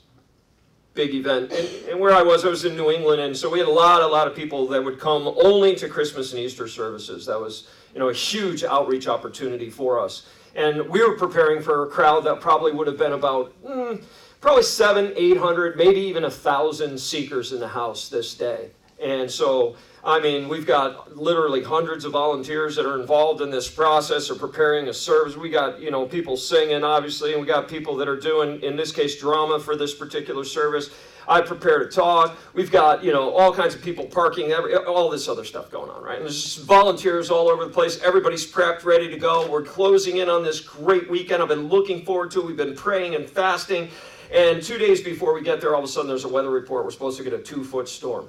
big 0.94 1.14
event, 1.16 1.52
and, 1.52 1.68
and, 1.90 2.00
where 2.00 2.14
I 2.14 2.22
was, 2.22 2.44
I 2.44 2.50
was 2.50 2.66
in 2.66 2.76
New 2.76 2.92
England, 2.92 3.22
and 3.22 3.36
so 3.36 3.50
we 3.50 3.60
had 3.60 3.68
a 3.68 3.72
lot, 3.72 4.02
a 4.02 4.08
lot 4.08 4.28
of 4.28 4.36
people 4.36 4.68
that 4.68 4.84
would 4.84 5.00
come 5.00 5.34
only 5.42 5.74
to 5.76 5.88
Christmas 5.88 6.34
and 6.34 6.42
Easter 6.42 6.68
services. 6.68 7.26
That 7.26 7.40
was, 7.40 7.70
you 7.94 8.00
know, 8.00 8.10
a 8.10 8.14
huge 8.14 8.66
outreach 8.66 9.08
opportunity 9.08 9.70
for 9.70 10.00
us, 10.00 10.28
and 10.56 10.90
we 10.90 11.04
were 11.04 11.18
preparing 11.18 11.62
for 11.62 11.84
a 11.84 11.88
crowd 11.88 12.26
that 12.26 12.42
probably 12.42 12.72
would 12.72 12.88
have 12.88 12.98
been 12.98 13.14
about. 13.14 13.54
Mm, 13.64 14.04
probably 14.42 14.64
seven, 14.64 15.14
eight 15.16 15.38
hundred, 15.38 15.78
maybe 15.78 16.02
even 16.02 16.26
a 16.26 16.32
thousand 16.32 17.00
seekers 17.00 17.54
in 17.54 17.60
the 17.60 17.68
house 17.68 18.10
this 18.10 18.34
day. 18.34 18.72
And 19.02 19.30
so 19.30 19.76
I 20.04 20.20
mean, 20.20 20.50
we've 20.50 20.66
got 20.66 21.16
literally 21.16 21.64
hundreds 21.64 22.06
of 22.06 22.14
volunteers 22.14 22.76
that 22.76 22.88
are 22.88 23.00
involved 23.00 23.42
in 23.42 23.52
this 23.52 23.70
process 23.70 24.32
of 24.32 24.40
preparing 24.40 24.88
a 24.88 24.94
service. 24.94 25.38
We 25.38 25.50
got, 25.50 25.80
you 25.80 25.92
know, 25.92 26.08
people 26.08 26.38
singing, 26.38 26.84
obviously, 26.84 27.34
and 27.34 27.42
we 27.42 27.46
got 27.46 27.68
people 27.68 27.96
that 27.98 28.08
are 28.08 28.20
doing, 28.20 28.62
in 28.64 28.76
this 28.76 28.92
case, 28.92 29.20
drama 29.20 29.60
for 29.60 29.76
this 29.76 29.94
particular 29.94 30.44
service. 30.44 30.90
I 31.28 31.42
prepared 31.42 31.84
a 31.84 31.88
talk. 31.88 32.36
We've 32.56 32.72
got, 32.72 33.04
you 33.04 33.14
know, 33.14 33.30
all 33.30 33.54
kinds 33.54 33.76
of 33.76 33.84
people 33.84 34.06
parking, 34.06 34.52
every, 34.52 34.76
all 34.76 35.08
this 35.08 35.28
other 35.28 35.46
stuff 35.46 35.70
going 35.70 35.92
on, 35.92 36.04
right? 36.04 36.16
And 36.16 36.26
there's 36.26 36.56
volunteers 36.56 37.30
all 37.30 37.48
over 37.48 37.64
the 37.64 37.72
place. 37.72 38.02
Everybody's 38.02 38.52
prepped, 38.52 38.84
ready 38.84 39.08
to 39.08 39.18
go. 39.18 39.48
We're 39.48 39.62
closing 39.62 40.18
in 40.18 40.30
on 40.30 40.44
this 40.44 40.60
great 40.60 41.12
weekend. 41.12 41.44
I've 41.44 41.48
been 41.50 41.68
looking 41.68 42.04
forward 42.06 42.32
to 42.32 42.40
it. 42.42 42.48
We've 42.48 42.58
been 42.58 42.76
praying 42.76 43.14
and 43.14 43.30
fasting. 43.30 43.90
And 44.34 44.64
two 44.64 44.80
days 44.80 45.00
before 45.00 45.36
we 45.36 45.44
get 45.44 45.62
there, 45.62 45.76
all 45.76 45.84
of 45.84 45.86
a 45.86 45.92
sudden 45.92 46.08
there's 46.08 46.24
a 46.24 46.30
weather 46.30 46.50
report. 46.50 46.86
We're 46.86 46.92
supposed 46.92 47.20
to 47.20 47.24
get 47.24 47.34
a 47.34 47.40
two 47.40 47.64
foot 47.64 47.88
storm. 47.88 48.28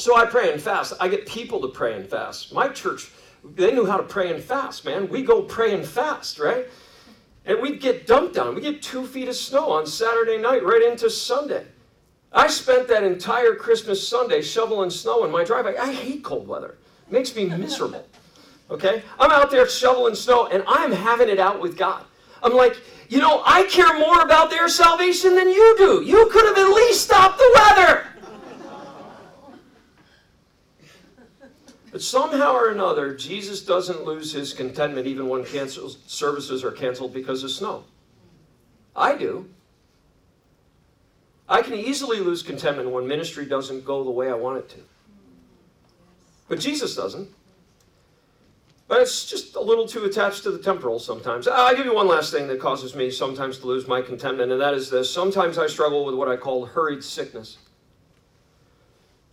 So 0.00 0.16
I 0.16 0.24
pray 0.24 0.50
and 0.50 0.60
fast. 0.60 0.94
I 0.98 1.08
get 1.08 1.26
people 1.26 1.60
to 1.60 1.68
pray 1.68 1.94
and 1.94 2.08
fast. 2.08 2.54
My 2.54 2.68
church, 2.68 3.10
they 3.44 3.70
knew 3.70 3.84
how 3.84 3.98
to 3.98 4.02
pray 4.02 4.32
and 4.32 4.42
fast, 4.42 4.86
man. 4.86 5.10
We 5.10 5.22
go 5.22 5.42
pray 5.42 5.74
and 5.74 5.84
fast, 5.84 6.38
right? 6.38 6.68
And 7.44 7.60
we'd 7.60 7.82
get 7.82 8.06
dumped 8.06 8.38
on. 8.38 8.54
We 8.54 8.62
get 8.62 8.80
two 8.80 9.06
feet 9.06 9.28
of 9.28 9.36
snow 9.36 9.70
on 9.70 9.86
Saturday 9.86 10.38
night 10.38 10.64
right 10.64 10.82
into 10.82 11.10
Sunday. 11.10 11.66
I 12.32 12.46
spent 12.46 12.88
that 12.88 13.04
entire 13.04 13.54
Christmas 13.54 14.06
Sunday 14.06 14.40
shoveling 14.40 14.88
snow 14.88 15.26
in 15.26 15.30
my 15.30 15.44
driveway. 15.44 15.76
I 15.76 15.92
hate 15.92 16.24
cold 16.24 16.48
weather. 16.48 16.78
It 17.06 17.12
makes 17.12 17.36
me 17.36 17.44
miserable. 17.46 18.06
Okay? 18.70 19.02
I'm 19.18 19.32
out 19.32 19.50
there 19.50 19.68
shoveling 19.68 20.14
snow 20.14 20.46
and 20.46 20.62
I'm 20.64 20.92
having 20.92 21.28
it 21.28 21.40
out 21.40 21.60
with 21.60 21.76
God. 21.76 22.04
I'm 22.40 22.54
like, 22.54 22.76
you 23.08 23.18
know, 23.18 23.42
I 23.44 23.64
care 23.64 23.98
more 23.98 24.20
about 24.20 24.48
their 24.48 24.68
salvation 24.68 25.34
than 25.34 25.48
you 25.48 25.74
do. 25.76 26.04
You 26.04 26.28
could 26.30 26.44
have 26.44 26.56
at 26.56 26.72
least 26.72 27.02
stopped 27.02 27.38
the 27.38 27.50
weather. 27.52 28.09
But 31.92 32.02
somehow 32.02 32.54
or 32.54 32.70
another, 32.70 33.14
Jesus 33.14 33.64
doesn't 33.64 34.04
lose 34.04 34.32
his 34.32 34.52
contentment 34.52 35.06
even 35.06 35.28
when 35.28 35.44
services 35.44 36.62
are 36.62 36.70
canceled 36.70 37.12
because 37.12 37.42
of 37.42 37.50
snow. 37.50 37.84
I 38.94 39.16
do. 39.16 39.48
I 41.48 41.62
can 41.62 41.74
easily 41.74 42.20
lose 42.20 42.42
contentment 42.44 42.90
when 42.90 43.08
ministry 43.08 43.44
doesn't 43.44 43.84
go 43.84 44.04
the 44.04 44.10
way 44.10 44.30
I 44.30 44.34
want 44.34 44.58
it 44.58 44.68
to. 44.70 44.78
But 46.48 46.60
Jesus 46.60 46.94
doesn't. 46.94 47.28
But 48.86 49.00
it's 49.00 49.28
just 49.28 49.56
a 49.56 49.60
little 49.60 49.86
too 49.86 50.04
attached 50.04 50.42
to 50.44 50.50
the 50.50 50.58
temporal 50.58 50.98
sometimes. 50.98 51.46
I'll 51.46 51.76
give 51.76 51.86
you 51.86 51.94
one 51.94 52.08
last 52.08 52.32
thing 52.32 52.48
that 52.48 52.60
causes 52.60 52.94
me 52.94 53.10
sometimes 53.10 53.58
to 53.58 53.66
lose 53.66 53.86
my 53.86 54.02
contentment, 54.02 54.50
and 54.50 54.60
that 54.60 54.74
is 54.74 54.90
this. 54.90 55.08
Sometimes 55.08 55.58
I 55.58 55.68
struggle 55.68 56.04
with 56.04 56.16
what 56.16 56.28
I 56.28 56.36
call 56.36 56.66
hurried 56.66 57.02
sickness. 57.02 57.58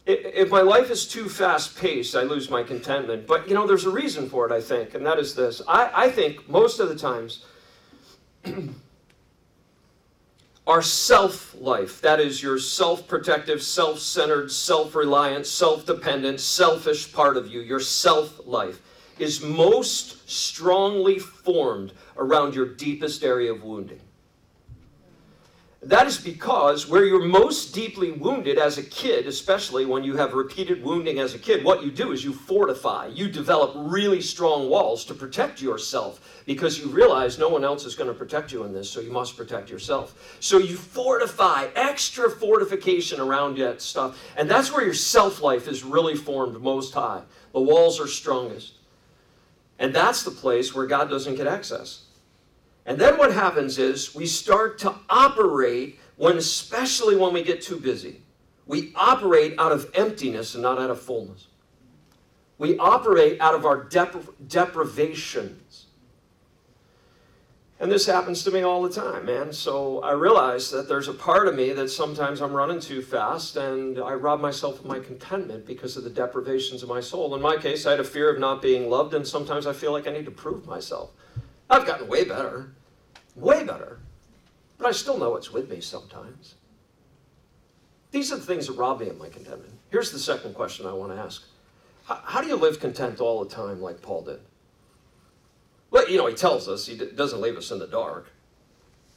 If 0.08 0.50
my 0.50 0.62
life 0.62 0.90
is 0.90 1.06
too 1.06 1.28
fast 1.28 1.78
paced, 1.78 2.16
I 2.16 2.22
lose 2.22 2.50
my 2.50 2.64
contentment. 2.64 3.28
But, 3.28 3.50
you 3.50 3.54
know, 3.54 3.68
there's 3.68 3.84
a 3.84 3.90
reason 3.90 4.30
for 4.30 4.46
it, 4.46 4.54
I 4.54 4.62
think, 4.62 4.94
and 4.94 5.06
that 5.06 5.20
is 5.20 5.36
this. 5.36 5.62
I, 5.68 5.92
I 5.94 6.10
think 6.10 6.48
most 6.48 6.80
of 6.80 6.88
the 6.88 6.96
times, 6.96 7.44
our 10.68 10.82
self 10.82 11.54
life, 11.60 12.00
that 12.00 12.22
is 12.22 12.42
your 12.42 12.58
self 12.58 13.06
protective, 13.06 13.62
self 13.62 14.00
centered, 14.00 14.50
self 14.50 14.96
reliant, 14.96 15.46
self 15.46 15.86
dependent, 15.86 16.40
selfish 16.40 17.12
part 17.12 17.36
of 17.36 17.48
you, 17.48 17.60
your 17.60 17.82
self 17.82 18.40
life, 18.46 18.80
is 19.20 19.42
most 19.42 20.30
strongly 20.30 21.20
formed 21.20 21.92
around 22.16 22.56
your 22.56 22.66
deepest 22.66 23.26
area 23.26 23.52
of 23.52 23.62
wounding. 23.62 24.00
That 25.88 26.06
is 26.06 26.18
because 26.18 26.86
where 26.86 27.06
you're 27.06 27.24
most 27.24 27.74
deeply 27.74 28.12
wounded 28.12 28.58
as 28.58 28.78
a 28.78 28.84
kid, 28.84 29.26
especially 29.26 29.86
when 29.86 30.04
you 30.04 30.18
have 30.18 30.34
repeated 30.34 30.84
wounding 30.84 31.20
as 31.20 31.34
a 31.34 31.40
kid, 31.40 31.64
what 31.64 31.82
you 31.82 31.92
do 31.92 32.12
is 32.12 32.26
you 32.26 32.34
fortify. 32.34 33.08
You 33.08 33.30
develop 33.30 33.72
really 33.74 34.20
strong 34.20 34.68
walls 34.68 35.06
to 35.06 35.14
protect 35.14 35.62
yourself 35.62 36.44
because 36.46 36.78
you 36.78 36.90
realize 36.90 37.40
no 37.40 37.48
one 37.48 37.64
else 37.64 37.86
is 37.86 37.96
going 37.96 38.10
to 38.10 38.14
protect 38.14 38.52
you 38.52 38.66
in 38.66 38.74
this, 38.74 38.90
so 38.90 39.00
you 39.00 39.14
must 39.14 39.38
protect 39.38 39.70
yourself. 39.70 40.38
So 40.42 40.58
you 40.58 40.76
fortify, 40.76 41.68
extra 41.74 42.30
fortification 42.30 43.22
around 43.22 43.58
that 43.60 43.82
stuff. 43.82 44.22
And 44.36 44.52
that's 44.52 44.74
where 44.74 44.84
your 44.84 44.94
self 44.94 45.42
life 45.42 45.70
is 45.70 45.86
really 45.86 46.16
formed 46.16 46.60
most 46.60 46.94
high. 46.94 47.22
The 47.54 47.62
walls 47.62 47.98
are 48.02 48.08
strongest. 48.08 48.74
And 49.80 49.96
that's 49.96 50.24
the 50.24 50.32
place 50.32 50.76
where 50.76 50.86
God 50.86 51.10
doesn't 51.10 51.36
get 51.36 51.48
access. 51.48 52.07
And 52.88 52.98
then 52.98 53.18
what 53.18 53.34
happens 53.34 53.78
is 53.78 54.16
we 54.16 54.26
start 54.26 54.80
to 54.80 54.96
operate 55.10 56.00
when, 56.16 56.38
especially 56.38 57.18
when 57.18 57.34
we 57.34 57.44
get 57.44 57.62
too 57.62 57.78
busy, 57.78 58.22
we 58.66 58.94
operate 58.96 59.56
out 59.60 59.74
of 59.74 59.92
emptiness 59.94 60.56
and 60.56 60.64
not 60.64 60.80
out 60.80 60.90
of 60.90 61.02
fullness. 61.02 61.48
We 62.58 62.78
operate 62.78 63.40
out 63.42 63.54
of 63.54 63.66
our 63.66 63.84
dep- 63.84 64.48
deprivations. 64.48 65.88
And 67.80 67.92
this 67.92 68.08
happens 68.08 68.44
to 68.46 68.52
me 68.52 68.62
all 68.64 68.82
the 68.82 68.90
time, 68.90 69.26
man. 69.26 69.52
So 69.54 70.02
I 70.02 70.14
realize 70.14 70.72
that 70.72 70.88
there's 70.88 71.10
a 71.10 71.14
part 71.14 71.48
of 71.48 71.56
me 71.56 71.74
that 71.74 71.90
sometimes 71.90 72.42
I'm 72.42 72.54
running 72.54 72.80
too 72.80 73.02
fast 73.02 73.58
and 73.58 74.00
I 74.00 74.14
rob 74.14 74.40
myself 74.40 74.80
of 74.80 74.86
my 74.86 75.00
contentment 75.00 75.68
because 75.68 75.98
of 75.98 76.04
the 76.06 76.10
deprivations 76.10 76.82
of 76.84 76.90
my 76.90 77.02
soul. 77.02 77.36
In 77.36 77.42
my 77.42 77.58
case, 77.58 77.86
I 77.86 77.92
had 77.92 78.00
a 78.00 78.06
fear 78.06 78.34
of 78.34 78.40
not 78.40 78.62
being 78.62 78.90
loved, 78.90 79.14
and 79.14 79.28
sometimes 79.28 79.68
I 79.68 79.74
feel 79.74 79.92
like 79.92 80.08
I 80.08 80.12
need 80.12 80.26
to 80.26 80.32
prove 80.32 80.66
myself. 80.66 81.12
I've 81.70 81.86
gotten 81.86 82.08
way 82.08 82.24
better, 82.24 82.72
way 83.38 83.64
better, 83.64 84.00
but 84.78 84.88
I 84.88 84.92
still 84.92 85.18
know 85.18 85.36
it's 85.36 85.52
with 85.52 85.70
me 85.70 85.80
sometimes. 85.80 86.56
These 88.12 88.32
are 88.32 88.38
the 88.38 88.46
things 88.46 88.68
that 88.68 88.74
rob 88.74 89.00
me 89.00 89.10
of 89.10 89.18
my 89.18 89.30
contentment. 89.30 89.74
Here's 89.90 90.12
the 90.12 90.20
second 90.20 90.56
question 90.56 90.86
I 90.86 90.94
want 90.94 91.12
to 91.14 91.18
ask 91.18 91.44
How, 92.06 92.42
do 92.42 92.48
you 92.48 92.56
live 92.56 92.80
content 92.80 93.20
all 93.20 93.44
the 93.44 93.54
time 93.54 93.82
like 93.82 94.02
Paul 94.02 94.24
did? 94.24 94.40
Well, 95.92 96.10
you 96.10 96.18
know, 96.18 96.28
he 96.28 96.36
tells 96.36 96.68
us 96.68 96.86
he 96.86 96.98
doesn't 96.98 97.42
leave 97.42 97.58
us 97.58 97.72
in 97.72 97.80
the 97.80 97.88
dark. 97.88 98.32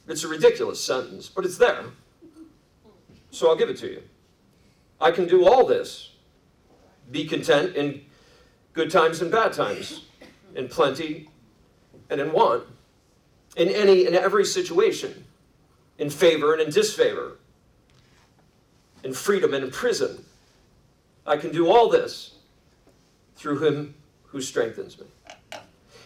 It's 0.07 0.23
a 0.23 0.27
ridiculous 0.27 0.83
sentence, 0.83 1.29
but 1.29 1.45
it's 1.45 1.57
there. 1.57 1.83
So 3.31 3.49
I'll 3.49 3.55
give 3.55 3.69
it 3.69 3.77
to 3.77 3.87
you. 3.87 4.03
I 4.99 5.11
can 5.11 5.27
do 5.27 5.47
all 5.47 5.65
this. 5.65 6.11
Be 7.11 7.25
content 7.25 7.75
in 7.75 8.01
good 8.73 8.89
times 8.89 9.21
and 9.21 9.31
bad 9.31 9.53
times, 9.53 10.05
in 10.55 10.67
plenty 10.67 11.29
and 12.09 12.21
in 12.21 12.31
want, 12.31 12.63
in 13.55 13.69
any 13.69 14.05
and 14.05 14.15
every 14.15 14.45
situation, 14.45 15.25
in 15.97 16.09
favor 16.09 16.53
and 16.53 16.61
in 16.61 16.69
disfavor, 16.69 17.37
in 19.03 19.13
freedom 19.13 19.53
and 19.53 19.65
in 19.65 19.71
prison. 19.71 20.23
I 21.25 21.37
can 21.37 21.51
do 21.51 21.69
all 21.69 21.89
this 21.89 22.35
through 23.35 23.59
him 23.59 23.95
who 24.27 24.41
strengthens 24.41 24.99
me. 24.99 25.07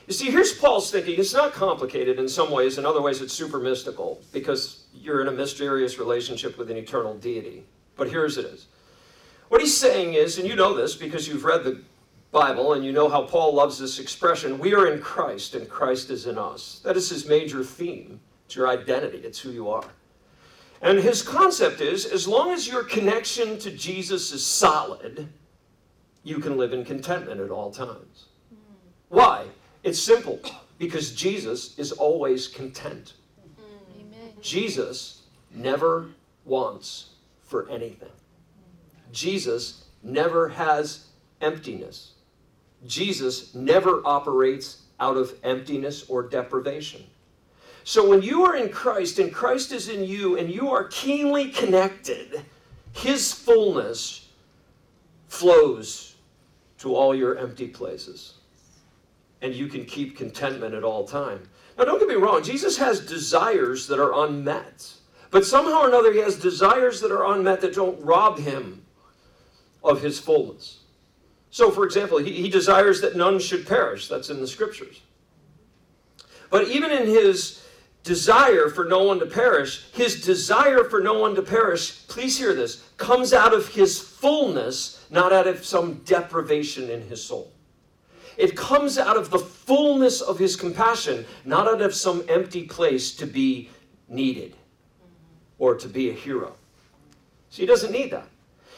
You 0.07 0.13
see, 0.13 0.29
here's 0.29 0.53
Paul's 0.53 0.91
thinking. 0.91 1.19
It's 1.19 1.33
not 1.33 1.53
complicated 1.53 2.19
in 2.19 2.29
some 2.29 2.51
ways, 2.51 2.77
in 2.77 2.85
other 2.85 3.01
ways, 3.01 3.21
it's 3.21 3.33
super 3.33 3.59
mystical 3.59 4.21
because 4.31 4.83
you're 4.93 5.21
in 5.21 5.27
a 5.27 5.31
mysterious 5.31 5.97
relationship 5.97 6.57
with 6.57 6.69
an 6.69 6.77
eternal 6.77 7.15
deity. 7.15 7.63
But 7.95 8.09
here's 8.09 8.37
it 8.37 8.45
is. 8.45 8.67
What 9.49 9.61
he's 9.61 9.75
saying 9.75 10.13
is, 10.13 10.37
and 10.37 10.47
you 10.47 10.55
know 10.55 10.75
this 10.75 10.95
because 10.95 11.27
you've 11.27 11.43
read 11.43 11.63
the 11.63 11.81
Bible, 12.35 12.73
and 12.73 12.83
you 12.83 12.91
know 12.91 13.07
how 13.07 13.21
Paul 13.21 13.53
loves 13.53 13.79
this 13.79 13.97
expression 13.97 14.59
we 14.59 14.73
are 14.73 14.91
in 14.91 14.99
Christ, 14.99 15.55
and 15.55 15.69
Christ 15.69 16.09
is 16.09 16.27
in 16.27 16.37
us. 16.37 16.81
That 16.83 16.97
is 16.97 17.09
his 17.09 17.25
major 17.25 17.63
theme. 17.63 18.19
It's 18.45 18.57
your 18.57 18.67
identity, 18.67 19.19
it's 19.19 19.39
who 19.39 19.51
you 19.51 19.69
are. 19.69 19.85
And 20.81 20.99
his 20.99 21.21
concept 21.21 21.79
is 21.79 22.05
as 22.05 22.27
long 22.27 22.51
as 22.51 22.67
your 22.67 22.83
connection 22.83 23.57
to 23.59 23.71
Jesus 23.71 24.33
is 24.33 24.45
solid, 24.45 25.29
you 26.25 26.39
can 26.39 26.57
live 26.57 26.73
in 26.73 26.83
contentment 26.83 27.39
at 27.39 27.51
all 27.51 27.71
times. 27.71 28.25
Why? 29.07 29.45
It's 29.83 30.01
simple 30.01 30.41
because 30.77 31.15
Jesus 31.15 31.79
is 31.79 31.93
always 31.93 32.49
content. 32.49 33.13
Amen. 33.97 34.33
Jesus 34.41 35.21
never 35.51 36.09
wants 36.43 37.11
for 37.43 37.69
anything. 37.69 38.11
Jesus 39.13 39.85
never 40.03 40.49
has 40.49 41.05
emptiness. 41.39 42.14
Jesus 42.85 43.53
never 43.55 44.01
operates 44.05 44.83
out 44.99 45.17
of 45.17 45.33
emptiness 45.43 46.07
or 46.09 46.23
deprivation. 46.23 47.03
So 47.83 48.09
when 48.09 48.21
you 48.21 48.43
are 48.45 48.55
in 48.55 48.69
Christ 48.69 49.19
and 49.19 49.31
Christ 49.31 49.71
is 49.71 49.89
in 49.89 50.03
you 50.03 50.37
and 50.37 50.49
you 50.51 50.71
are 50.71 50.85
keenly 50.85 51.51
connected, 51.51 52.43
his 52.93 53.31
fullness 53.31 54.29
flows 55.27 56.15
to 56.79 56.95
all 56.95 57.13
your 57.13 57.37
empty 57.37 57.67
places. 57.67 58.35
And 59.41 59.53
you 59.53 59.67
can 59.67 59.85
keep 59.85 60.17
contentment 60.17 60.73
at 60.73 60.83
all 60.83 61.05
time. 61.05 61.47
Now 61.77 61.83
don't 61.85 61.99
get 61.99 62.07
me 62.07 62.15
wrong, 62.15 62.41
Jesus 62.41 62.77
has 62.77 63.05
desires 63.05 63.85
that 63.87 63.99
are 63.99 64.25
unmet. 64.25 64.93
But 65.29 65.45
somehow 65.45 65.81
or 65.81 65.87
another 65.87 66.13
he 66.13 66.19
has 66.19 66.39
desires 66.39 67.01
that 67.01 67.11
are 67.11 67.35
unmet 67.35 67.61
that 67.61 67.75
don't 67.75 68.01
rob 68.03 68.39
him 68.39 68.83
of 69.83 70.01
his 70.01 70.19
fullness. 70.19 70.79
So, 71.55 71.71
for 71.71 71.85
example, 71.85 72.17
he, 72.17 72.33
he 72.33 72.49
desires 72.49 72.99
that 72.99 73.15
none 73.15 73.39
should 73.39 73.65
perish. 73.65 74.09
That's 74.09 74.29
in 74.29 74.41
the 74.41 74.47
scriptures. 74.47 74.99
But 76.49 76.67
even 76.67 76.91
in 76.91 77.07
his 77.07 77.63
desire 78.03 78.67
for 78.67 78.83
no 78.83 79.03
one 79.03 79.19
to 79.19 79.25
perish, 79.25 79.89
his 79.93 80.21
desire 80.21 80.83
for 80.83 80.99
no 80.99 81.17
one 81.17 81.33
to 81.35 81.41
perish, 81.41 82.05
please 82.09 82.37
hear 82.37 82.53
this, 82.53 82.83
comes 82.97 83.31
out 83.31 83.53
of 83.53 83.69
his 83.69 83.97
fullness, 83.97 85.05
not 85.09 85.31
out 85.31 85.47
of 85.47 85.65
some 85.65 86.01
deprivation 86.03 86.89
in 86.89 87.01
his 87.03 87.23
soul. 87.23 87.53
It 88.35 88.57
comes 88.57 88.97
out 88.97 89.15
of 89.15 89.29
the 89.29 89.39
fullness 89.39 90.19
of 90.19 90.37
his 90.37 90.57
compassion, 90.57 91.25
not 91.45 91.69
out 91.69 91.81
of 91.81 91.95
some 91.95 92.25
empty 92.27 92.63
place 92.63 93.15
to 93.15 93.25
be 93.25 93.69
needed 94.09 94.57
or 95.57 95.75
to 95.75 95.87
be 95.87 96.09
a 96.09 96.13
hero. 96.13 96.53
So 97.49 97.61
he 97.61 97.65
doesn't 97.65 97.93
need 97.93 98.11
that 98.11 98.27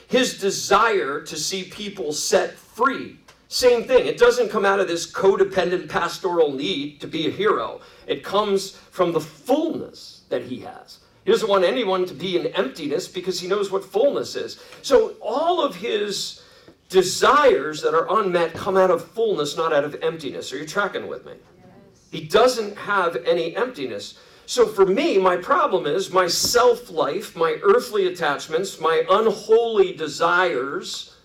his 0.08 0.40
desire 0.40 1.22
to 1.22 1.36
see 1.36 1.64
people 1.64 2.14
set 2.14 2.56
free. 2.78 3.18
Same 3.48 3.84
thing. 3.84 4.06
It 4.06 4.18
doesn't 4.18 4.50
come 4.50 4.66
out 4.66 4.80
of 4.80 4.88
this 4.88 5.12
codependent 5.12 5.90
pastoral 5.90 6.52
need 6.52 7.02
to 7.02 7.08
be 7.08 7.28
a 7.28 7.32
hero. 7.32 7.82
It 8.06 8.24
comes 8.24 8.72
from 8.92 9.12
the 9.12 9.20
fullness 9.20 10.22
that 10.30 10.44
he 10.44 10.60
has. 10.62 11.00
He 11.26 11.32
doesn't 11.32 11.50
want 11.50 11.64
anyone 11.66 12.06
to 12.06 12.14
be 12.14 12.38
in 12.38 12.48
emptiness 12.48 13.08
because 13.08 13.40
he 13.40 13.48
knows 13.48 13.72
what 13.72 13.84
fullness 13.84 14.36
is. 14.36 14.60
So 14.82 15.16
all 15.22 15.64
of 15.64 15.76
his 15.76 16.44
desires 16.90 17.82
that 17.82 17.94
are 17.94 18.20
unmet 18.20 18.54
come 18.54 18.78
out 18.78 18.92
of 18.92 19.06
fullness, 19.06 19.58
not 19.58 19.74
out 19.74 19.84
of 19.84 19.96
emptiness. 20.02 20.54
Are 20.54 20.58
you 20.58 20.66
tracking 20.66 21.08
with 21.08 21.26
me? 21.26 21.34
Yes. 21.34 21.68
He 22.12 22.22
doesn't 22.28 22.78
have 22.78 23.18
any 23.26 23.56
emptiness. 23.56 24.20
So 24.46 24.66
for 24.66 24.86
me, 24.86 25.18
my 25.18 25.36
problem 25.36 25.86
is 25.86 26.12
my 26.12 26.28
self 26.28 26.90
life, 26.90 27.36
my 27.36 27.58
earthly 27.64 28.08
attachments, 28.08 28.80
my 28.80 29.04
unholy 29.10 29.94
desires 29.94 31.17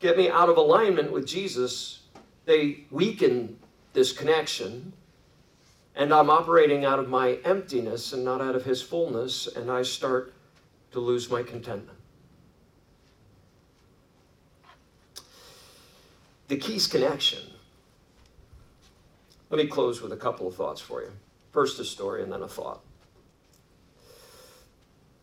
get 0.00 0.16
me 0.16 0.28
out 0.28 0.48
of 0.48 0.56
alignment 0.56 1.12
with 1.12 1.26
Jesus 1.26 2.00
they 2.46 2.84
weaken 2.90 3.58
this 3.92 4.12
connection, 4.12 4.92
and 5.94 6.14
I'm 6.14 6.30
operating 6.30 6.84
out 6.84 6.98
of 6.98 7.08
my 7.08 7.34
emptiness 7.44 8.12
and 8.12 8.24
not 8.24 8.40
out 8.40 8.54
of 8.54 8.64
His 8.64 8.80
fullness, 8.80 9.48
and 9.48 9.70
I 9.70 9.82
start 9.82 10.32
to 10.92 11.00
lose 11.00 11.28
my 11.28 11.42
contentment. 11.42 11.98
The 16.48 16.56
key's 16.56 16.86
connection. 16.86 17.40
Let 19.50 19.58
me 19.58 19.66
close 19.66 20.00
with 20.00 20.12
a 20.12 20.16
couple 20.16 20.46
of 20.46 20.54
thoughts 20.54 20.80
for 20.80 21.02
you. 21.02 21.10
First, 21.50 21.80
a 21.80 21.84
story 21.84 22.22
and 22.22 22.32
then 22.32 22.42
a 22.42 22.48
thought. 22.48 22.85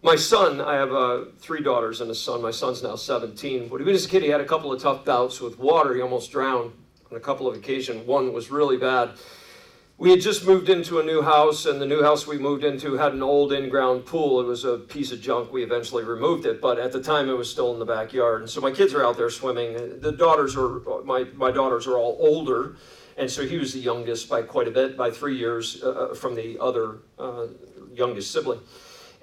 My 0.03 0.17
son, 0.17 0.59
I 0.59 0.75
have 0.75 0.91
uh, 0.91 1.21
three 1.39 1.63
daughters 1.63 2.01
and 2.01 2.11
a 2.11 2.15
son. 2.15 2.41
My 2.41 2.51
son's 2.51 2.83
now 2.83 2.97
17. 2.97 3.69
When 3.69 3.81
he 3.81 3.89
was 3.89 4.05
a 4.05 4.09
kid, 4.09 4.21
he 4.21 4.27
had 4.27 4.41
a 4.41 4.45
couple 4.45 4.73
of 4.73 4.81
tough 4.81 5.05
bouts 5.05 5.39
with 5.39 5.57
water. 5.57 5.95
He 5.95 6.01
almost 6.01 6.29
drowned 6.29 6.73
on 7.09 7.15
a 7.15 7.21
couple 7.21 7.47
of 7.47 7.55
occasions. 7.55 8.05
One 8.05 8.33
was 8.33 8.51
really 8.51 8.75
bad. 8.75 9.11
We 9.97 10.11
had 10.11 10.19
just 10.19 10.45
moved 10.45 10.67
into 10.67 10.99
a 10.99 11.03
new 11.03 11.21
house, 11.21 11.65
and 11.65 11.79
the 11.79 11.85
new 11.85 12.03
house 12.03 12.27
we 12.27 12.37
moved 12.37 12.65
into 12.65 12.97
had 12.97 13.13
an 13.13 13.23
old 13.23 13.53
in 13.53 13.69
ground 13.69 14.05
pool. 14.05 14.41
It 14.41 14.45
was 14.45 14.65
a 14.65 14.77
piece 14.77 15.13
of 15.13 15.21
junk. 15.21 15.53
We 15.53 15.63
eventually 15.63 16.03
removed 16.03 16.45
it, 16.45 16.59
but 16.59 16.79
at 16.79 16.91
the 16.91 17.01
time 17.01 17.29
it 17.29 17.37
was 17.37 17.49
still 17.49 17.71
in 17.71 17.79
the 17.79 17.85
backyard. 17.85 18.41
And 18.41 18.49
so 18.49 18.59
my 18.59 18.71
kids 18.71 18.93
are 18.93 19.05
out 19.05 19.15
there 19.15 19.29
swimming. 19.29 20.01
The 20.01 20.11
daughters 20.11 20.57
are, 20.57 20.79
my, 21.05 21.27
my 21.35 21.49
daughters 21.51 21.87
are 21.87 21.97
all 21.97 22.17
older, 22.19 22.75
and 23.15 23.31
so 23.31 23.47
he 23.47 23.57
was 23.57 23.71
the 23.71 23.79
youngest 23.79 24.27
by 24.27 24.41
quite 24.41 24.67
a 24.67 24.71
bit, 24.71 24.97
by 24.97 25.11
three 25.11 25.37
years 25.37 25.81
uh, 25.81 25.91
uh 25.91 26.13
from 26.13 26.35
the 26.35 26.59
other 26.59 26.97
uh, 27.17 27.47
youngest 27.93 28.33
sibling. 28.33 28.59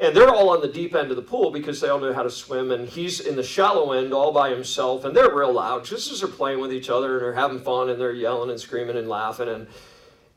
And 0.01 0.17
they're 0.17 0.31
all 0.31 0.49
on 0.49 0.63
the 0.63 0.69
deep 0.69 0.95
end 0.95 1.11
of 1.11 1.17
the 1.17 1.23
pool 1.23 1.51
because 1.51 1.79
they 1.79 1.91
all 1.91 2.01
know 2.01 2.15
how 2.15 2.23
to 2.23 2.31
swim. 2.31 2.71
And 2.71 2.89
he's 2.89 3.21
in 3.21 3.37
the 3.37 3.43
shallow 3.43 3.93
end 3.93 4.15
all 4.15 4.33
by 4.33 4.49
himself. 4.49 5.05
And 5.05 5.15
they're 5.15 5.35
real 5.35 5.53
loud 5.53 5.85
just 5.85 6.11
as 6.11 6.21
they're 6.21 6.29
playing 6.29 6.59
with 6.59 6.73
each 6.73 6.89
other 6.89 7.19
and 7.19 7.23
they're 7.23 7.35
having 7.35 7.61
fun 7.61 7.91
and 7.91 8.01
they're 8.01 8.13
yelling 8.13 8.49
and 8.49 8.59
screaming 8.59 8.97
and 8.97 9.11
laughing. 9.11 9.49
And, 9.49 9.67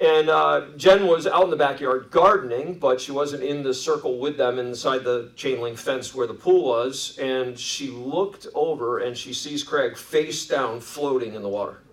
and 0.01 0.29
uh, 0.29 0.67
Jen 0.75 1.07
was 1.07 1.25
out 1.25 1.45
in 1.45 1.49
the 1.49 1.55
backyard 1.55 2.11
gardening, 2.11 2.77
but 2.77 2.99
she 2.99 3.13
wasn't 3.13 3.43
in 3.43 3.63
the 3.63 3.73
circle 3.73 4.19
with 4.19 4.35
them 4.35 4.59
inside 4.59 5.05
the 5.05 5.31
chain 5.37 5.61
link 5.61 5.77
fence 5.77 6.13
where 6.13 6.27
the 6.27 6.33
pool 6.33 6.65
was. 6.65 7.17
And 7.17 7.57
she 7.57 7.87
looked 7.87 8.47
over 8.53 8.99
and 8.99 9.17
she 9.17 9.31
sees 9.31 9.63
Craig 9.63 9.95
face 9.95 10.45
down 10.45 10.81
floating 10.81 11.35
in 11.35 11.41
the 11.41 11.47
water. 11.47 11.83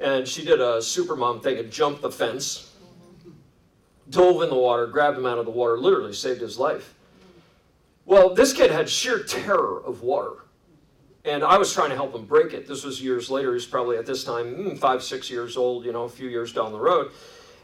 And 0.00 0.26
she 0.26 0.44
did 0.44 0.60
a 0.60 0.78
supermom 0.78 1.44
thing 1.44 1.58
and 1.58 1.70
jumped 1.70 2.02
the 2.02 2.10
fence 2.10 2.69
dove 4.10 4.42
in 4.42 4.48
the 4.48 4.56
water, 4.56 4.86
grabbed 4.86 5.18
him 5.18 5.26
out 5.26 5.38
of 5.38 5.44
the 5.44 5.50
water, 5.50 5.78
literally 5.78 6.12
saved 6.12 6.40
his 6.40 6.58
life. 6.58 6.94
Well, 8.04 8.34
this 8.34 8.52
kid 8.52 8.70
had 8.70 8.88
sheer 8.88 9.22
terror 9.22 9.82
of 9.84 10.02
water. 10.02 10.44
And 11.24 11.44
I 11.44 11.58
was 11.58 11.72
trying 11.72 11.90
to 11.90 11.96
help 11.96 12.14
him 12.14 12.24
break 12.24 12.54
it. 12.54 12.66
This 12.66 12.82
was 12.82 13.02
years 13.02 13.30
later. 13.30 13.52
He's 13.52 13.66
probably 13.66 13.98
at 13.98 14.06
this 14.06 14.24
time 14.24 14.54
hmm, 14.54 14.74
five, 14.76 15.02
six 15.02 15.30
years 15.30 15.56
old, 15.56 15.84
you 15.84 15.92
know, 15.92 16.04
a 16.04 16.08
few 16.08 16.28
years 16.28 16.52
down 16.52 16.72
the 16.72 16.78
road. 16.78 17.12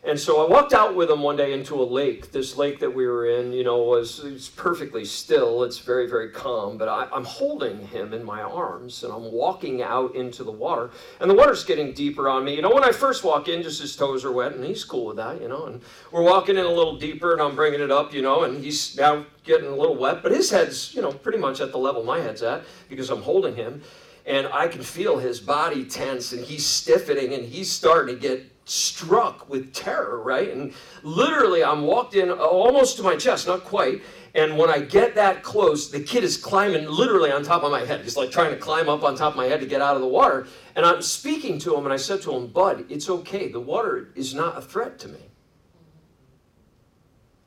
And 0.04 0.18
so 0.18 0.44
I 0.44 0.48
walked 0.48 0.72
out 0.72 0.94
with 0.94 1.10
him 1.10 1.22
one 1.22 1.36
day 1.36 1.52
into 1.52 1.74
a 1.74 1.82
lake. 1.82 2.30
This 2.30 2.56
lake 2.56 2.78
that 2.78 2.94
we 2.94 3.06
were 3.06 3.26
in, 3.26 3.52
you 3.52 3.64
know, 3.64 3.78
was, 3.78 4.22
was 4.22 4.48
perfectly 4.50 5.04
still. 5.04 5.64
It's 5.64 5.78
very, 5.78 6.08
very 6.08 6.30
calm. 6.30 6.78
But 6.78 6.88
I, 6.88 7.08
I'm 7.12 7.24
holding 7.24 7.84
him 7.88 8.12
in 8.14 8.24
my 8.24 8.40
arms 8.40 9.02
and 9.02 9.12
I'm 9.12 9.32
walking 9.32 9.82
out 9.82 10.14
into 10.14 10.44
the 10.44 10.52
water. 10.52 10.90
And 11.20 11.28
the 11.28 11.34
water's 11.34 11.64
getting 11.64 11.92
deeper 11.92 12.28
on 12.28 12.44
me. 12.44 12.54
You 12.54 12.62
know, 12.62 12.72
when 12.72 12.84
I 12.84 12.92
first 12.92 13.24
walk 13.24 13.48
in, 13.48 13.64
just 13.64 13.80
his 13.80 13.96
toes 13.96 14.24
are 14.24 14.30
wet 14.30 14.54
and 14.54 14.64
he's 14.64 14.84
cool 14.84 15.06
with 15.06 15.16
that, 15.16 15.40
you 15.40 15.48
know. 15.48 15.66
And 15.66 15.80
we're 16.12 16.22
walking 16.22 16.56
in 16.56 16.64
a 16.64 16.72
little 16.72 16.96
deeper 16.96 17.32
and 17.32 17.42
I'm 17.42 17.56
bringing 17.56 17.80
it 17.80 17.90
up, 17.90 18.14
you 18.14 18.22
know, 18.22 18.44
and 18.44 18.62
he's 18.62 18.96
now 18.96 19.26
getting 19.42 19.66
a 19.66 19.74
little 19.74 19.96
wet. 19.96 20.22
But 20.22 20.30
his 20.30 20.50
head's, 20.50 20.94
you 20.94 21.02
know, 21.02 21.10
pretty 21.10 21.38
much 21.38 21.60
at 21.60 21.72
the 21.72 21.78
level 21.78 22.04
my 22.04 22.20
head's 22.20 22.42
at 22.42 22.62
because 22.88 23.10
I'm 23.10 23.22
holding 23.22 23.56
him. 23.56 23.82
And 24.24 24.48
I 24.48 24.68
can 24.68 24.82
feel 24.82 25.18
his 25.18 25.40
body 25.40 25.84
tense 25.84 26.32
and 26.32 26.44
he's 26.44 26.66
stiffening 26.66 27.32
and 27.34 27.44
he's 27.44 27.70
starting 27.70 28.14
to 28.14 28.20
get 28.20 28.55
struck 28.66 29.48
with 29.48 29.72
terror, 29.72 30.20
right? 30.20 30.52
And 30.52 30.74
literally, 31.02 31.64
I'm 31.64 31.82
walked 31.82 32.14
in 32.14 32.30
uh, 32.30 32.34
almost 32.34 32.96
to 32.98 33.02
my 33.02 33.16
chest, 33.16 33.46
not 33.46 33.64
quite. 33.64 34.02
And 34.34 34.58
when 34.58 34.68
I 34.68 34.80
get 34.80 35.14
that 35.14 35.42
close, 35.42 35.90
the 35.90 36.00
kid 36.00 36.24
is 36.24 36.36
climbing 36.36 36.86
literally 36.90 37.30
on 37.30 37.42
top 37.42 37.62
of 37.62 37.70
my 37.70 37.84
head. 37.84 38.02
He's 38.02 38.16
like 38.16 38.30
trying 38.30 38.50
to 38.50 38.58
climb 38.58 38.88
up 38.88 39.02
on 39.02 39.16
top 39.16 39.32
of 39.32 39.36
my 39.36 39.46
head 39.46 39.60
to 39.60 39.66
get 39.66 39.80
out 39.80 39.94
of 39.94 40.02
the 40.02 40.08
water. 40.08 40.46
And 40.74 40.84
I'm 40.84 41.00
speaking 41.00 41.58
to 41.60 41.74
him, 41.74 41.84
and 41.84 41.92
I 41.92 41.96
said 41.96 42.20
to 42.22 42.34
him, 42.34 42.48
Bud, 42.48 42.84
it's 42.90 43.08
okay. 43.08 43.48
The 43.48 43.60
water 43.60 44.10
is 44.14 44.34
not 44.34 44.58
a 44.58 44.60
threat 44.60 44.98
to 45.00 45.08
me. 45.08 45.20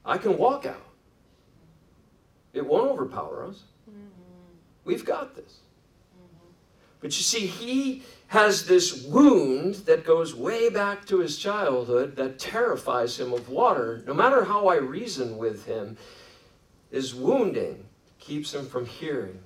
I 0.06 0.18
can 0.18 0.38
walk 0.38 0.66
out, 0.66 0.88
it 2.54 2.66
won't 2.66 2.90
overpower 2.90 3.46
us. 3.46 3.64
Mm-hmm. 3.88 4.08
We've 4.86 5.06
got 5.06 5.36
this. 5.36 5.60
But 7.02 7.16
you 7.18 7.24
see, 7.24 7.48
he 7.48 8.04
has 8.28 8.66
this 8.68 9.04
wound 9.06 9.76
that 9.86 10.06
goes 10.06 10.36
way 10.36 10.70
back 10.70 11.06
to 11.06 11.20
his 11.20 11.38
childhood 11.38 12.16
that 12.18 12.38
terrifies 12.38 13.20
him 13.20 13.34
of 13.34 13.50
water. 13.50 14.04
No 14.06 14.14
matter 14.14 14.44
how 14.44 14.68
I 14.68 14.76
reason 14.76 15.38
with 15.38 15.66
him, 15.66 15.98
his 16.92 17.16
wounding 17.16 17.86
keeps 18.20 18.54
him 18.54 18.68
from 18.68 18.86
hearing. 18.86 19.40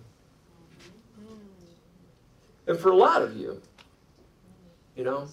And 2.68 2.78
for 2.78 2.90
a 2.90 2.96
lot 2.96 3.22
of 3.22 3.36
you, 3.38 3.62
you 4.96 5.04
know, 5.04 5.28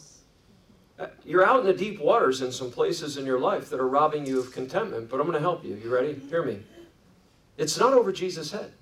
uh, 0.99 1.07
you're 1.25 1.45
out 1.45 1.61
in 1.61 1.67
the 1.67 1.73
deep 1.73 2.01
waters 2.01 2.43
in 2.43 2.53
some 2.53 2.71
places 2.71 3.17
in 3.17 3.25
your 3.25 3.39
life 3.39 3.71
that 3.71 3.81
are 3.81 3.89
robbing 3.89 4.27
you 4.27 4.39
of 4.39 4.53
contentment, 4.53 5.09
but 5.09 5.19
I'm 5.19 5.27
going 5.27 5.35
to 5.35 5.41
help 5.41 5.65
you. 5.65 5.75
You 5.83 5.93
ready? 5.93 6.15
Hear 6.29 6.43
me. 6.43 6.61
It's 7.57 7.79
not 7.79 7.93
over 7.93 8.13
Jesus' 8.13 8.53
head. 8.53 8.73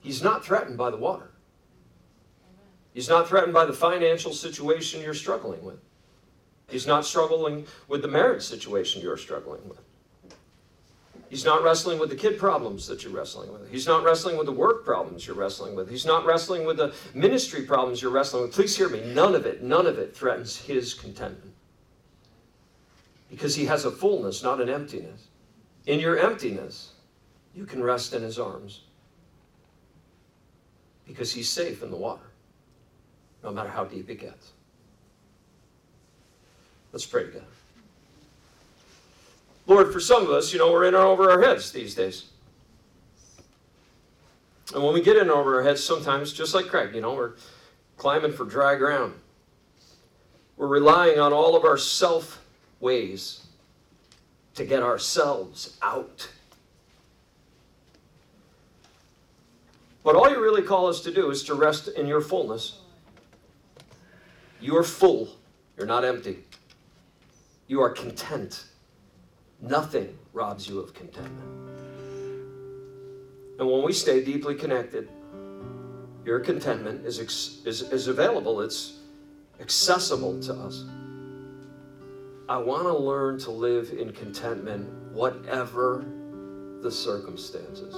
He's 0.00 0.22
not 0.22 0.44
threatened 0.44 0.78
by 0.78 0.90
the 0.90 0.96
water. 0.96 1.30
He's 2.94 3.08
not 3.08 3.28
threatened 3.28 3.52
by 3.52 3.66
the 3.66 3.72
financial 3.72 4.32
situation 4.32 5.00
you're 5.00 5.14
struggling 5.14 5.64
with. 5.64 5.78
He's 6.68 6.86
not 6.86 7.04
struggling 7.04 7.66
with 7.88 8.02
the 8.02 8.08
marriage 8.08 8.42
situation 8.42 9.02
you're 9.02 9.16
struggling 9.16 9.68
with. 9.68 9.80
He's 11.28 11.44
not 11.44 11.62
wrestling 11.62 12.00
with 12.00 12.08
the 12.08 12.16
kid 12.16 12.38
problems 12.38 12.88
that 12.88 13.04
you're 13.04 13.12
wrestling 13.12 13.52
with. 13.52 13.70
He's 13.70 13.86
not 13.86 14.02
wrestling 14.02 14.36
with 14.36 14.46
the 14.46 14.52
work 14.52 14.84
problems 14.84 15.26
you're 15.26 15.36
wrestling 15.36 15.76
with. 15.76 15.88
He's 15.88 16.04
not 16.04 16.26
wrestling 16.26 16.64
with 16.64 16.76
the 16.76 16.92
ministry 17.14 17.62
problems 17.62 18.02
you're 18.02 18.10
wrestling 18.10 18.42
with. 18.42 18.52
Please 18.52 18.76
hear 18.76 18.88
me. 18.88 19.00
None 19.14 19.36
of 19.36 19.46
it, 19.46 19.62
none 19.62 19.86
of 19.86 19.98
it 19.98 20.16
threatens 20.16 20.56
his 20.56 20.92
contentment. 20.92 21.54
Because 23.30 23.54
he 23.54 23.66
has 23.66 23.84
a 23.84 23.92
fullness, 23.92 24.42
not 24.42 24.60
an 24.60 24.68
emptiness. 24.68 25.28
In 25.86 26.00
your 26.00 26.18
emptiness, 26.18 26.94
you 27.54 27.64
can 27.64 27.80
rest 27.80 28.12
in 28.12 28.22
his 28.22 28.38
arms 28.38 28.82
because 31.10 31.32
he's 31.32 31.48
safe 31.48 31.82
in 31.82 31.90
the 31.90 31.96
water, 31.96 32.30
no 33.42 33.50
matter 33.50 33.68
how 33.68 33.84
deep 33.84 34.08
it 34.08 34.16
gets. 34.20 34.52
Let's 36.92 37.06
pray 37.06 37.24
together. 37.24 37.44
Lord, 39.66 39.92
for 39.92 40.00
some 40.00 40.22
of 40.22 40.30
us, 40.30 40.52
you 40.52 40.58
know, 40.58 40.72
we're 40.72 40.86
in 40.86 40.94
over 40.94 41.30
our 41.30 41.42
heads 41.42 41.70
these 41.70 41.94
days. 41.94 42.26
And 44.74 44.82
when 44.82 44.94
we 44.94 45.00
get 45.00 45.16
in 45.16 45.30
over 45.30 45.56
our 45.56 45.62
heads, 45.62 45.82
sometimes, 45.82 46.32
just 46.32 46.54
like 46.54 46.66
Craig, 46.66 46.94
you 46.94 47.00
know, 47.00 47.14
we're 47.14 47.34
climbing 47.96 48.32
for 48.32 48.44
dry 48.44 48.76
ground. 48.76 49.14
We're 50.56 50.68
relying 50.68 51.18
on 51.18 51.32
all 51.32 51.56
of 51.56 51.64
our 51.64 51.78
self 51.78 52.44
ways 52.80 53.46
to 54.54 54.64
get 54.64 54.82
ourselves 54.82 55.76
out 55.82 56.28
But 60.10 60.16
all 60.16 60.28
you 60.28 60.42
really 60.42 60.62
call 60.62 60.88
us 60.88 61.02
to 61.02 61.14
do 61.14 61.30
is 61.30 61.44
to 61.44 61.54
rest 61.54 61.86
in 61.86 62.08
your 62.08 62.20
fullness. 62.20 62.80
You 64.60 64.76
are 64.76 64.82
full, 64.82 65.28
you're 65.76 65.86
not 65.86 66.04
empty. 66.04 66.38
You 67.68 67.80
are 67.82 67.90
content. 67.90 68.64
Nothing 69.60 70.18
robs 70.32 70.66
you 70.68 70.80
of 70.80 70.94
contentment. 70.94 71.48
And 73.60 73.70
when 73.70 73.84
we 73.84 73.92
stay 73.92 74.24
deeply 74.24 74.56
connected, 74.56 75.08
your 76.24 76.40
contentment 76.40 77.06
is, 77.06 77.20
is, 77.64 77.82
is 77.82 78.08
available, 78.08 78.62
it's 78.62 78.94
accessible 79.60 80.42
to 80.42 80.54
us. 80.54 80.86
I 82.48 82.58
want 82.58 82.82
to 82.82 82.98
learn 82.98 83.38
to 83.38 83.52
live 83.52 83.92
in 83.96 84.10
contentment, 84.10 84.88
whatever 85.12 86.04
the 86.82 86.90
circumstances 86.90 87.94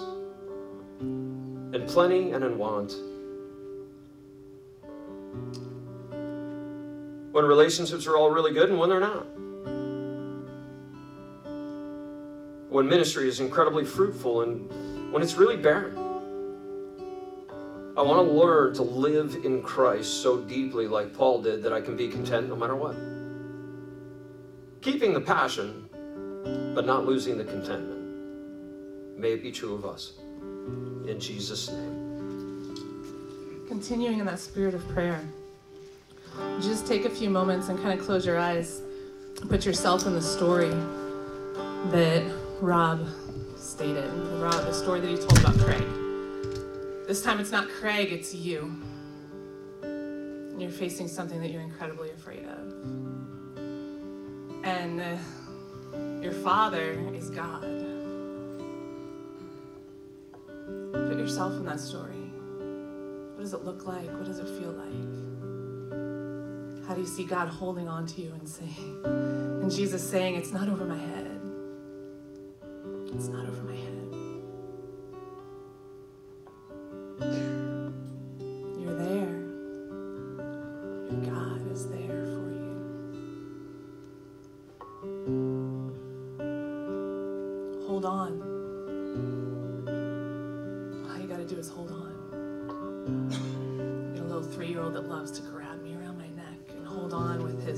in 1.73 1.87
plenty 1.87 2.33
and 2.33 2.45
in 2.45 2.59
want. 2.59 2.95
When 7.33 7.45
relationships 7.47 8.07
are 8.07 8.17
all 8.17 8.31
really 8.31 8.53
good 8.53 8.69
and 8.69 8.79
when 8.79 8.91
they're 8.91 9.01
not. 9.01 9.27
When 12.69 12.89
ministry 12.89 13.29
is 13.29 13.41
incredibly 13.41 13.85
fruitful 13.85 14.43
and 14.43 15.13
when 15.13 15.23
it's 15.23 15.35
really 15.35 15.57
barren. 15.57 15.97
I 17.97 18.01
want 18.01 18.27
to 18.27 18.33
learn 18.33 18.75
to 18.75 18.83
live 18.83 19.37
in 19.45 19.63
Christ 19.63 20.23
so 20.23 20.41
deeply, 20.41 20.87
like 20.87 21.15
Paul 21.15 21.43
did, 21.43 21.63
that 21.63 21.73
I 21.73 21.81
can 21.81 21.97
be 21.97 22.09
content 22.09 22.49
no 22.49 22.57
matter 22.57 22.75
what. 22.75 22.97
Keeping 24.81 25.13
the 25.13 25.21
passion, 25.21 25.89
but 26.75 26.87
not 26.87 27.05
losing 27.05 27.37
the 27.37 27.45
contentment. 27.45 29.19
May 29.19 29.33
it 29.33 29.43
be 29.43 29.53
true 29.53 29.75
of 29.75 29.85
us 29.85 30.22
in 31.07 31.19
Jesus' 31.19 31.71
name. 31.71 32.01
continuing 33.69 34.19
in 34.19 34.27
that 34.27 34.39
spirit 34.39 34.75
of 34.75 34.87
prayer, 34.89 35.21
just 36.61 36.87
take 36.87 37.05
a 37.05 37.11
few 37.11 37.31
moments 37.31 37.69
and 37.69 37.79
kind 37.83 37.99
of 37.99 38.05
close 38.05 38.25
your 38.25 38.39
eyes. 38.39 38.83
Put 39.49 39.67
yourself 39.67 40.07
in 40.07 40.13
the 40.13 40.23
story 40.23 40.71
that 41.91 42.23
Rob 42.61 43.07
stated, 43.57 44.09
Rob, 44.41 44.65
the 44.65 44.73
story 44.73 45.01
that 45.01 45.09
he 45.09 45.17
told 45.17 45.39
about 45.39 45.59
Craig. 45.59 45.85
This 47.09 47.23
time 47.23 47.41
it's 47.41 47.51
not 47.51 47.69
Craig, 47.69 48.13
it's 48.13 48.35
you. 48.35 48.75
And 49.83 50.61
you're 50.61 50.71
facing 50.71 51.09
something 51.09 51.41
that 51.41 51.51
you're 51.51 51.63
incredibly 51.63 52.11
afraid 52.11 52.45
of. 52.47 52.73
And 54.65 55.01
uh, 55.01 55.17
your 56.23 56.33
father 56.33 56.93
is 57.15 57.31
God. 57.31 57.65
Yourself 61.23 61.53
in 61.53 61.65
that 61.65 61.79
story. 61.79 62.33
What 63.35 63.43
does 63.43 63.55
it 63.55 63.65
look 63.65 63.87
like? 63.87 64.11
What 64.11 64.25
does 64.25 64.41
it 64.41 64.49
feel 64.59 64.73
like? 64.73 64.89
How 66.87 66.95
do 66.95 67.01
you 67.01 67.07
see 67.07 67.25
God 67.25 67.49
holding 67.49 67.89
on 67.89 68.07
to 68.07 68.21
you 68.21 68.33
and 68.33 68.49
saying, 68.49 69.01
and 69.05 69.71
Jesus 69.71 70.03
saying, 70.09 70.35
It's 70.35 70.51
not 70.51 70.69
over 70.69 70.85
my 70.85 70.99
head. 70.99 71.41
It's 73.15 73.29
not 73.29 73.47
over 73.47 73.63
my 73.63 73.77
head. 77.37 77.62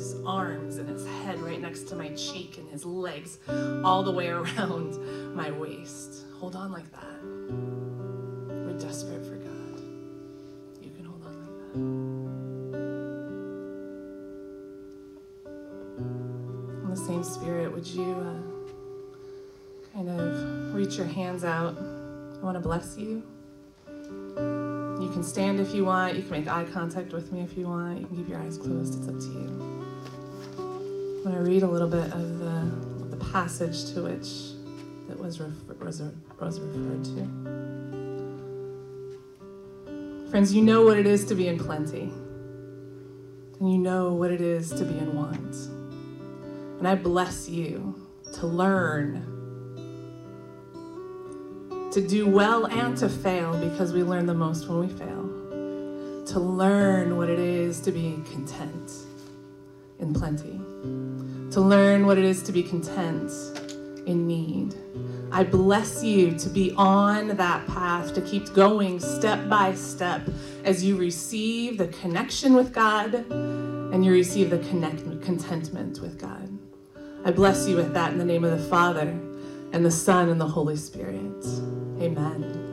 His 0.05 0.21
arms 0.27 0.77
and 0.77 0.87
his 0.89 1.07
head 1.07 1.41
right 1.41 1.61
next 1.61 1.89
to 1.89 1.97
my 1.97 2.09
cheek 2.11 2.59
and 2.59 2.69
his 2.69 2.85
legs 2.85 3.39
all 3.83 4.03
the 4.03 4.11
way 4.11 4.29
around 4.41 4.99
my 5.35 5.51
waist. 5.51 6.25
Hold 6.39 6.55
on 6.57 6.71
like 6.73 6.91
that. 6.93 7.23
We're 7.23 8.79
desperate 8.79 9.25
for 9.25 9.37
God. 9.37 9.81
You 10.83 10.91
can 10.91 11.07
hold 11.07 11.25
on 11.25 11.41
like 11.41 11.57
that. 11.57 11.79
In 16.85 16.91
the 16.91 16.97
same 16.97 17.25
spirit, 17.25 17.73
would 17.73 17.87
you 17.87 18.13
uh, 18.13 18.43
kind 19.95 20.11
of 20.11 20.75
reach 20.75 20.97
your 20.97 21.07
hands 21.07 21.45
out? 21.45 21.79
I 21.79 22.45
want 22.45 22.57
to 22.57 22.61
bless 22.61 22.99
you. 22.99 23.23
You 24.37 25.09
can 25.13 25.23
stand 25.25 25.61
if 25.61 25.75
you 25.75 25.87
want. 25.87 26.15
You 26.15 26.23
can 26.23 26.31
make 26.31 26.47
eye 26.47 26.65
contact 26.65 27.15
with 27.15 27.33
me 27.33 27.41
if 27.41 27.57
you 27.57 27.69
want. 27.69 28.01
You 28.01 28.07
can 28.07 28.17
keep 28.19 28.29
your 28.29 28.41
eyes 28.41 28.59
closed. 28.59 28.99
It's 28.99 29.09
up 29.09 29.19
to 29.19 29.27
you. 29.27 29.64
I'm 31.25 31.33
going 31.33 31.43
to 31.43 31.51
read 31.51 31.63
a 31.63 31.67
little 31.67 31.89
bit 31.89 32.13
of 32.13 32.39
the, 32.39 32.71
the 33.17 33.25
passage 33.33 33.95
to 33.95 34.03
which 34.03 34.51
that 35.09 35.19
was, 35.19 35.41
refer, 35.41 35.73
was, 35.83 36.03
was 36.39 36.61
referred 36.61 37.03
to. 37.05 37.27
Friends, 40.31 40.53
you 40.53 40.61
know 40.61 40.85
what 40.85 40.99
it 40.99 41.07
is 41.07 41.25
to 41.25 41.35
be 41.35 41.49
in 41.49 41.59
plenty, 41.59 42.13
and 43.59 43.73
you 43.73 43.79
know 43.79 44.13
what 44.13 44.33
it 44.33 44.43
is 44.43 44.69
to 44.73 44.85
be 44.85 44.99
in 44.99 45.17
want. 45.17 45.55
And 46.79 46.87
I 46.87 46.95
bless 46.95 47.49
you 47.49 47.95
to 48.35 48.47
learn 48.47 49.31
to 51.91 52.07
do 52.07 52.27
well 52.27 52.67
and 52.67 52.99
to 52.99 53.09
fail 53.09 53.57
because 53.71 53.95
we 53.95 54.03
learn 54.03 54.27
the 54.27 54.35
most 54.35 54.69
when 54.69 54.81
we 54.81 54.89
fail. 54.89 55.31
To 56.35 56.39
learn 56.39 57.17
what 57.17 57.31
it 57.31 57.39
is 57.39 57.81
to 57.81 57.93
be 57.93 58.23
content 58.31 58.93
in 60.01 60.13
plenty. 60.13 60.61
To 61.55 61.61
learn 61.61 62.05
what 62.05 62.19
it 62.19 62.25
is 62.25 62.43
to 62.43 62.53
be 62.53 62.65
content 62.65 63.31
in 64.07 64.27
need. 64.27 64.75
I 65.31 65.45
bless 65.45 66.03
you 66.03 66.37
to 66.37 66.49
be 66.49 66.73
on 66.77 67.29
that 67.29 67.65
path, 67.69 68.13
to 68.15 68.21
keep 68.23 68.53
going 68.55 68.99
step 68.99 69.49
by 69.49 69.73
step 69.77 70.23
as 70.65 70.83
you 70.83 70.97
receive 70.97 71.79
the 71.79 71.87
connection 71.87 72.55
with 72.55 72.73
God 72.73 73.15
and 73.31 74.05
you 74.05 74.11
receive 74.11 74.51
the 74.51 74.59
connect- 74.59 75.23
contentment 75.23 76.01
with 76.01 76.19
God. 76.21 76.59
I 77.25 77.31
bless 77.31 77.69
you 77.69 77.77
with 77.77 77.95
that 77.95 78.11
in 78.11 78.19
the 78.19 78.25
name 78.25 78.43
of 78.43 78.51
the 78.51 78.69
Father 78.69 79.17
and 79.73 79.85
the 79.85 79.93
Son 79.93 80.31
and 80.31 80.41
the 80.41 80.49
Holy 80.49 80.77
Spirit. 80.77 81.47
Amen. 82.01 82.64